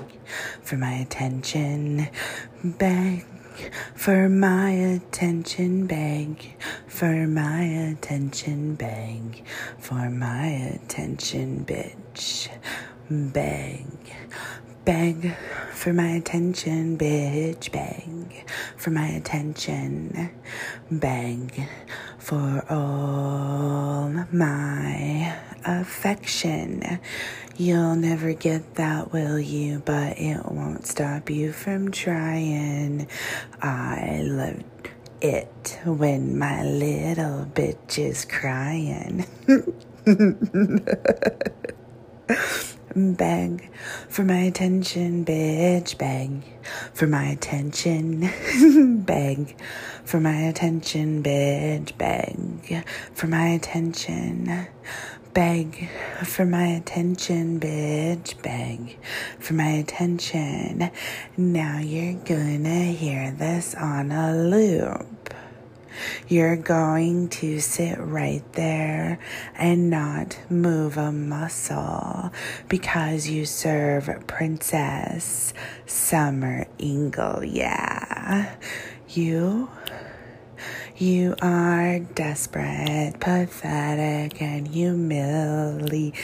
for 0.60 0.76
my 0.76 0.94
attention. 0.94 2.08
Beg 2.64 3.24
for 3.94 4.28
my 4.28 4.70
attention. 4.70 5.86
Beg 5.86 6.56
for 6.88 7.28
my 7.28 7.62
attention. 7.62 8.74
Beg 8.74 9.44
for 9.78 10.10
my 10.10 10.46
attention, 10.46 11.64
bitch. 11.64 12.48
Beg. 13.10 13.86
Beg 14.86 15.36
for 15.72 15.92
my 15.92 16.08
attention, 16.08 16.96
bitch. 16.96 17.70
Beg 17.70 18.48
for 18.78 18.90
my 18.90 19.08
attention. 19.08 20.30
Beg 20.90 21.68
for 22.18 22.64
all 22.70 24.08
my 24.32 25.36
affection. 25.66 26.98
You'll 27.58 27.96
never 27.96 28.32
get 28.32 28.76
that, 28.76 29.12
will 29.12 29.38
you? 29.38 29.82
But 29.84 30.18
it 30.18 30.42
won't 30.50 30.86
stop 30.86 31.28
you 31.28 31.52
from 31.52 31.90
trying. 31.90 33.06
I 33.60 34.22
love 34.22 34.64
it 35.20 35.78
when 35.84 36.38
my 36.38 36.62
little 36.62 37.44
bitch 37.52 37.98
is 37.98 38.24
crying. 38.24 39.26
Beg 42.96 43.70
for 44.08 44.22
my 44.22 44.42
attention, 44.42 45.24
bitch. 45.24 45.98
Beg 45.98 46.44
for 46.92 47.08
my 47.08 47.24
attention. 47.24 48.30
Beg 49.04 49.56
for 50.04 50.20
my 50.20 50.36
attention, 50.42 51.20
bitch. 51.20 51.98
Beg 51.98 52.86
for 53.12 53.26
my 53.26 53.48
attention. 53.48 54.68
Beg 55.32 55.88
for 56.22 56.46
my 56.46 56.66
attention, 56.66 57.58
bitch. 57.58 58.40
Beg 58.42 58.96
for 59.40 59.54
my 59.54 59.70
attention. 59.70 60.88
Now 61.36 61.80
you're 61.80 62.22
gonna 62.24 62.84
hear 62.92 63.32
this 63.32 63.74
on 63.74 64.12
a 64.12 64.32
loop. 64.36 65.34
You're 66.28 66.56
going 66.56 67.28
to 67.30 67.60
sit 67.60 67.98
right 67.98 68.44
there 68.52 69.18
and 69.56 69.90
not 69.90 70.38
move 70.50 70.96
a 70.96 71.12
muscle 71.12 72.32
because 72.68 73.28
you 73.28 73.46
serve 73.46 74.08
Princess 74.26 75.54
Summer 75.86 76.66
Ingle. 76.78 77.44
Yeah. 77.44 78.56
You 79.08 79.68
you 80.96 81.34
are 81.42 81.98
desperate, 81.98 83.14
pathetic, 83.18 84.40
and 84.40 84.68
humiliated. 84.68 86.14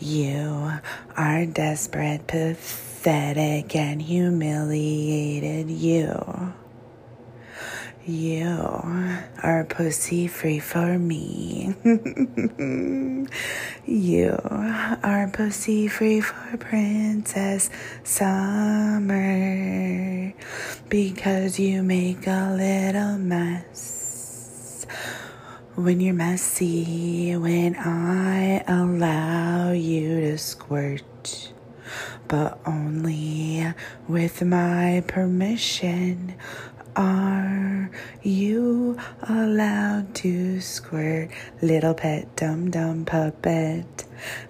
You 0.00 0.72
are 1.16 1.46
desperate, 1.46 2.26
pathetic, 2.26 3.76
and 3.76 4.02
humiliated. 4.02 5.70
You. 5.70 6.54
You 8.04 8.58
are 9.44 9.64
pussy 9.68 10.26
free 10.26 10.58
for 10.58 10.98
me. 10.98 11.72
you 13.86 14.36
are 15.04 15.30
pussy 15.32 15.86
free 15.86 16.20
for 16.20 16.56
Princess 16.56 17.70
Summer 18.02 19.14
because 20.88 21.60
you 21.60 21.84
make 21.84 22.26
a 22.26 22.52
little 22.58 23.18
mess. 23.18 24.84
When 25.76 26.00
you're 26.00 26.12
messy, 26.12 27.36
when 27.36 27.76
I 27.76 28.64
allow 28.66 29.70
you 29.70 30.22
to 30.22 30.38
squirt, 30.38 31.52
but 32.26 32.58
only 32.66 33.72
with 34.08 34.42
my 34.42 35.04
permission 35.06 36.34
Are 36.94 37.90
you 38.22 38.98
allowed 39.22 40.14
to 40.16 40.60
squirt? 40.60 41.30
Little 41.62 41.94
pet 41.94 42.36
dum 42.36 42.70
dum 42.70 43.06
puppet. 43.06 44.04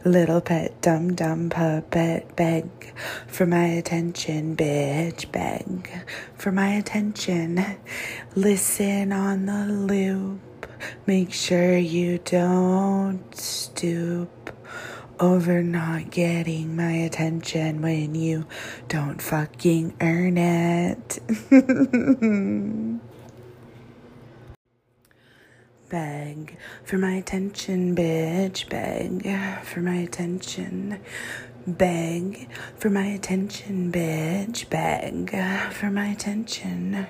Little 0.04 0.40
pet 0.40 0.80
dum 0.82 1.14
dum 1.14 1.50
puppet. 1.50 2.34
Beg 2.34 2.64
for 3.28 3.46
my 3.46 3.66
attention, 3.66 4.56
bitch. 4.56 5.30
Beg 5.30 5.88
for 6.34 6.50
my 6.50 6.70
attention. 6.70 7.64
Listen 8.34 9.12
on 9.12 9.46
the 9.46 9.66
loop. 9.66 10.66
Make 11.06 11.32
sure 11.32 11.78
you 11.78 12.18
don't 12.18 13.36
stoop 13.36 14.50
over 15.22 15.62
not 15.62 16.10
getting 16.10 16.74
my 16.74 16.90
attention 16.90 17.80
when 17.80 18.12
you 18.16 18.44
don't 18.88 19.22
fucking 19.22 19.94
earn 20.00 20.36
it. 20.36 21.20
Beg 25.88 26.56
for 26.82 26.98
my 26.98 27.12
attention, 27.12 27.94
bitch. 27.94 28.68
Beg 28.68 29.22
for 29.64 29.80
my 29.80 29.94
attention. 29.96 30.98
Beg 31.68 32.48
for 32.76 32.90
my 32.90 33.04
attention, 33.04 33.92
bitch. 33.92 34.68
Beg 34.68 35.30
for 35.72 35.88
my 35.88 36.06
attention. 36.06 37.06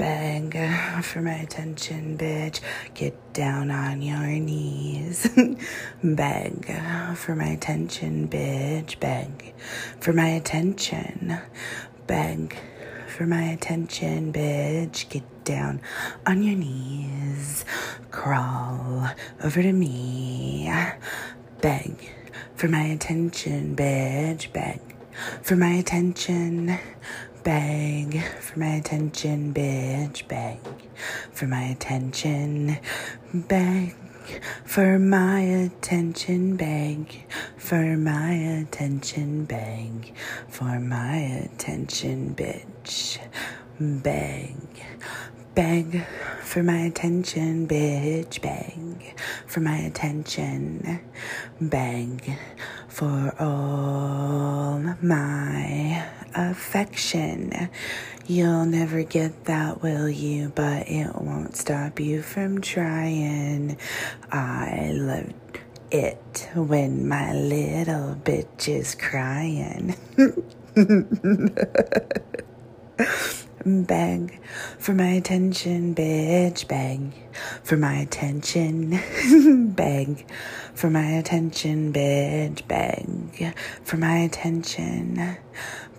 Beg 0.00 0.56
for 1.02 1.20
my 1.20 1.34
attention, 1.34 2.16
bitch. 2.16 2.60
Get 2.94 3.34
down 3.34 3.70
on 3.70 4.00
your 4.00 4.28
knees. 4.28 5.28
Beg 6.02 6.74
for 7.16 7.36
my 7.36 7.48
attention, 7.48 8.26
bitch. 8.26 8.98
Beg 8.98 9.52
for 10.00 10.14
my 10.14 10.28
attention. 10.28 11.36
Beg 12.06 12.56
for 13.08 13.26
my 13.26 13.42
attention, 13.42 14.32
bitch. 14.32 15.06
Get 15.10 15.44
down 15.44 15.82
on 16.26 16.42
your 16.44 16.56
knees. 16.56 17.66
Crawl 18.10 19.06
over 19.44 19.60
to 19.60 19.72
me. 19.74 20.72
Beg 21.60 22.10
for 22.54 22.68
my 22.68 22.84
attention, 22.84 23.76
bitch. 23.76 24.50
Beg 24.50 24.80
for 25.42 25.56
my 25.56 25.72
attention. 25.72 26.78
Beg 27.42 28.22
for 28.40 28.58
my 28.58 28.74
attention, 28.74 29.54
bitch. 29.54 30.28
Beg 30.28 30.58
for 31.32 31.46
my 31.46 31.62
attention. 31.62 32.78
Beg 33.32 33.94
for 34.64 34.98
my 34.98 35.40
attention. 35.40 36.56
Beg 36.56 37.24
for 37.56 37.96
my 37.96 38.32
attention. 38.32 39.44
Beg 39.46 40.12
for 40.48 40.78
my 40.78 41.16
attention, 41.16 42.34
bitch. 42.34 43.18
Beg. 43.80 44.56
Beg 45.54 46.06
for 46.42 46.62
my 46.62 46.78
attention, 46.78 47.66
bitch. 47.66 48.40
Beg 48.40 49.16
for 49.46 49.58
my 49.58 49.78
attention. 49.78 51.00
Beg 51.60 52.38
for 52.86 53.34
all 53.40 54.78
my 55.02 56.06
affection. 56.36 57.68
You'll 58.28 58.64
never 58.64 59.02
get 59.02 59.46
that, 59.46 59.82
will 59.82 60.08
you? 60.08 60.52
But 60.54 60.88
it 60.88 61.16
won't 61.16 61.56
stop 61.56 61.98
you 61.98 62.22
from 62.22 62.60
trying. 62.60 63.76
I 64.30 64.92
love 64.94 65.32
it 65.90 66.48
when 66.54 67.08
my 67.08 67.32
little 67.32 68.14
bitch 68.14 68.68
is 68.68 68.94
crying. 68.94 69.96
Beg 73.62 74.40
for 74.78 74.94
my 74.94 75.10
attention, 75.10 75.94
bitch. 75.94 76.66
Beg 76.66 77.12
for 77.62 77.76
my 77.76 77.96
attention. 77.96 78.98
Beg 79.74 80.24
for 80.74 80.88
my 80.88 81.04
attention, 81.04 81.92
bitch. 81.92 82.66
Beg 82.66 83.54
for 83.84 83.98
my 83.98 84.16
attention. 84.20 85.36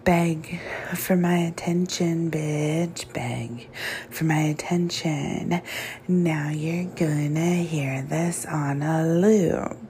Beg 0.03 0.59
for 0.95 1.15
my 1.15 1.37
attention, 1.37 2.31
bitch. 2.31 3.13
Beg 3.13 3.69
for 4.09 4.23
my 4.23 4.39
attention. 4.39 5.61
Now 6.07 6.49
you're 6.49 6.91
gonna 6.95 7.57
hear 7.57 8.01
this 8.01 8.43
on 8.47 8.81
a 8.81 9.05
loop. 9.05 9.80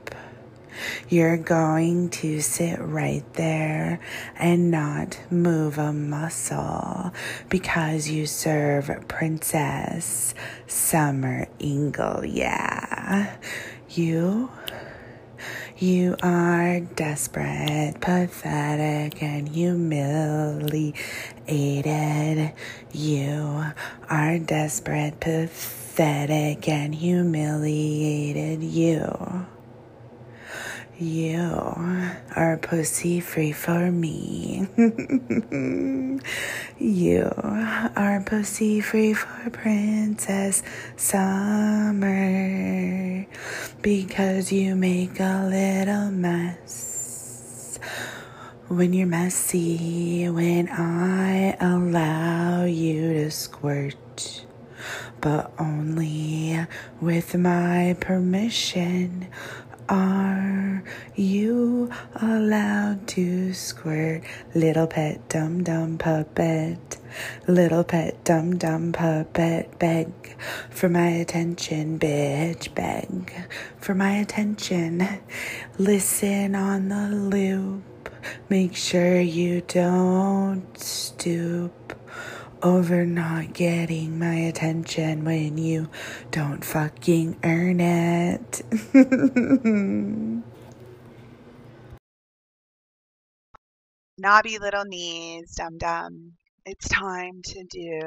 You're 1.09 1.37
going 1.37 2.09
to 2.09 2.41
sit 2.41 2.79
right 2.79 3.23
there 3.33 3.99
and 4.35 4.71
not 4.71 5.19
move 5.29 5.77
a 5.77 5.93
muscle 5.93 7.13
because 7.49 8.09
you 8.09 8.25
serve 8.25 8.89
Princess 9.07 10.33
Summer 10.67 11.47
Ingle. 11.59 12.25
Yeah. 12.25 13.37
You 13.89 14.49
you 15.81 16.15
are 16.21 16.79
desperate, 16.79 17.95
pathetic, 18.01 19.23
and 19.23 19.49
humiliated. 19.49 20.93
You 22.91 23.65
are 24.07 24.37
desperate, 24.37 25.19
pathetic, 25.19 26.69
and 26.69 26.93
humiliated. 26.93 28.61
You. 28.61 29.47
You 31.01 31.41
are 32.35 32.59
pussy 32.61 33.21
free 33.21 33.53
for 33.53 33.91
me. 33.91 34.67
you 36.77 37.31
are 37.95 38.21
pussy 38.23 38.81
free 38.81 39.15
for 39.15 39.49
Princess 39.49 40.61
Summer 40.97 42.05
because 43.81 44.51
you 44.51 44.75
make 44.75 45.19
a 45.19 45.47
little 45.49 46.11
mess. 46.11 47.79
When 48.67 48.93
you're 48.93 49.07
messy, 49.07 50.29
when 50.29 50.69
I 50.69 51.57
allow 51.59 52.65
you 52.65 53.13
to 53.13 53.31
squirt, 53.31 54.45
but 55.19 55.51
only 55.57 56.67
with 56.99 57.33
my 57.35 57.95
permission. 57.99 59.29
Are 59.89 60.83
you 61.15 61.89
allowed 62.15 63.07
to 63.09 63.53
squirt? 63.53 64.23
Little 64.53 64.87
pet 64.87 65.27
dum 65.29 65.63
dum 65.63 65.97
puppet. 65.97 66.97
Little 67.47 67.83
pet 67.83 68.23
dum 68.23 68.57
dum 68.57 68.93
puppet. 68.93 69.77
Beg 69.79 70.11
for 70.69 70.89
my 70.89 71.07
attention, 71.07 71.99
bitch. 71.99 72.73
Beg 72.73 73.33
for 73.77 73.95
my 73.95 74.17
attention. 74.17 75.07
Listen 75.77 76.55
on 76.55 76.89
the 76.89 77.09
loop. 77.09 77.83
Make 78.49 78.75
sure 78.75 79.19
you 79.19 79.61
don't 79.61 80.77
stoop 80.77 81.80
over 82.63 83.05
not 83.05 83.53
getting 83.53 84.19
my 84.19 84.35
attention 84.35 85.23
when 85.25 85.57
you 85.57 85.89
don't 86.31 86.63
fucking 86.63 87.37
earn 87.43 87.79
it. 87.79 88.61
Knobby 94.17 94.59
little 94.59 94.85
knees, 94.85 95.55
dum 95.55 95.77
dum. 95.77 96.33
It's 96.65 96.87
time 96.87 97.41
to 97.43 97.63
do 97.69 97.99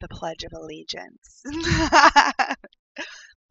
the 0.00 0.08
Pledge 0.08 0.44
of 0.44 0.52
Allegiance. 0.52 1.42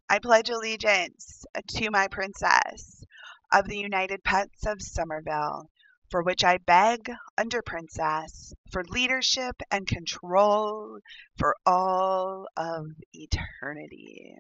I 0.08 0.20
pledge 0.20 0.50
allegiance 0.50 1.46
to 1.68 1.90
my 1.90 2.08
princess 2.08 3.04
of 3.52 3.68
the 3.68 3.78
United 3.78 4.24
Pets 4.24 4.66
of 4.68 4.82
Summerville 4.82 5.70
for 6.10 6.22
which 6.24 6.44
I 6.44 6.58
beg 6.58 7.12
under 7.38 7.62
Princess 7.62 8.54
for 8.72 8.84
leadership 8.86 9.62
and 9.72 9.88
control 9.88 11.00
for 11.38 11.56
all 11.66 12.48
of 12.58 12.88
eternity. 13.14 14.38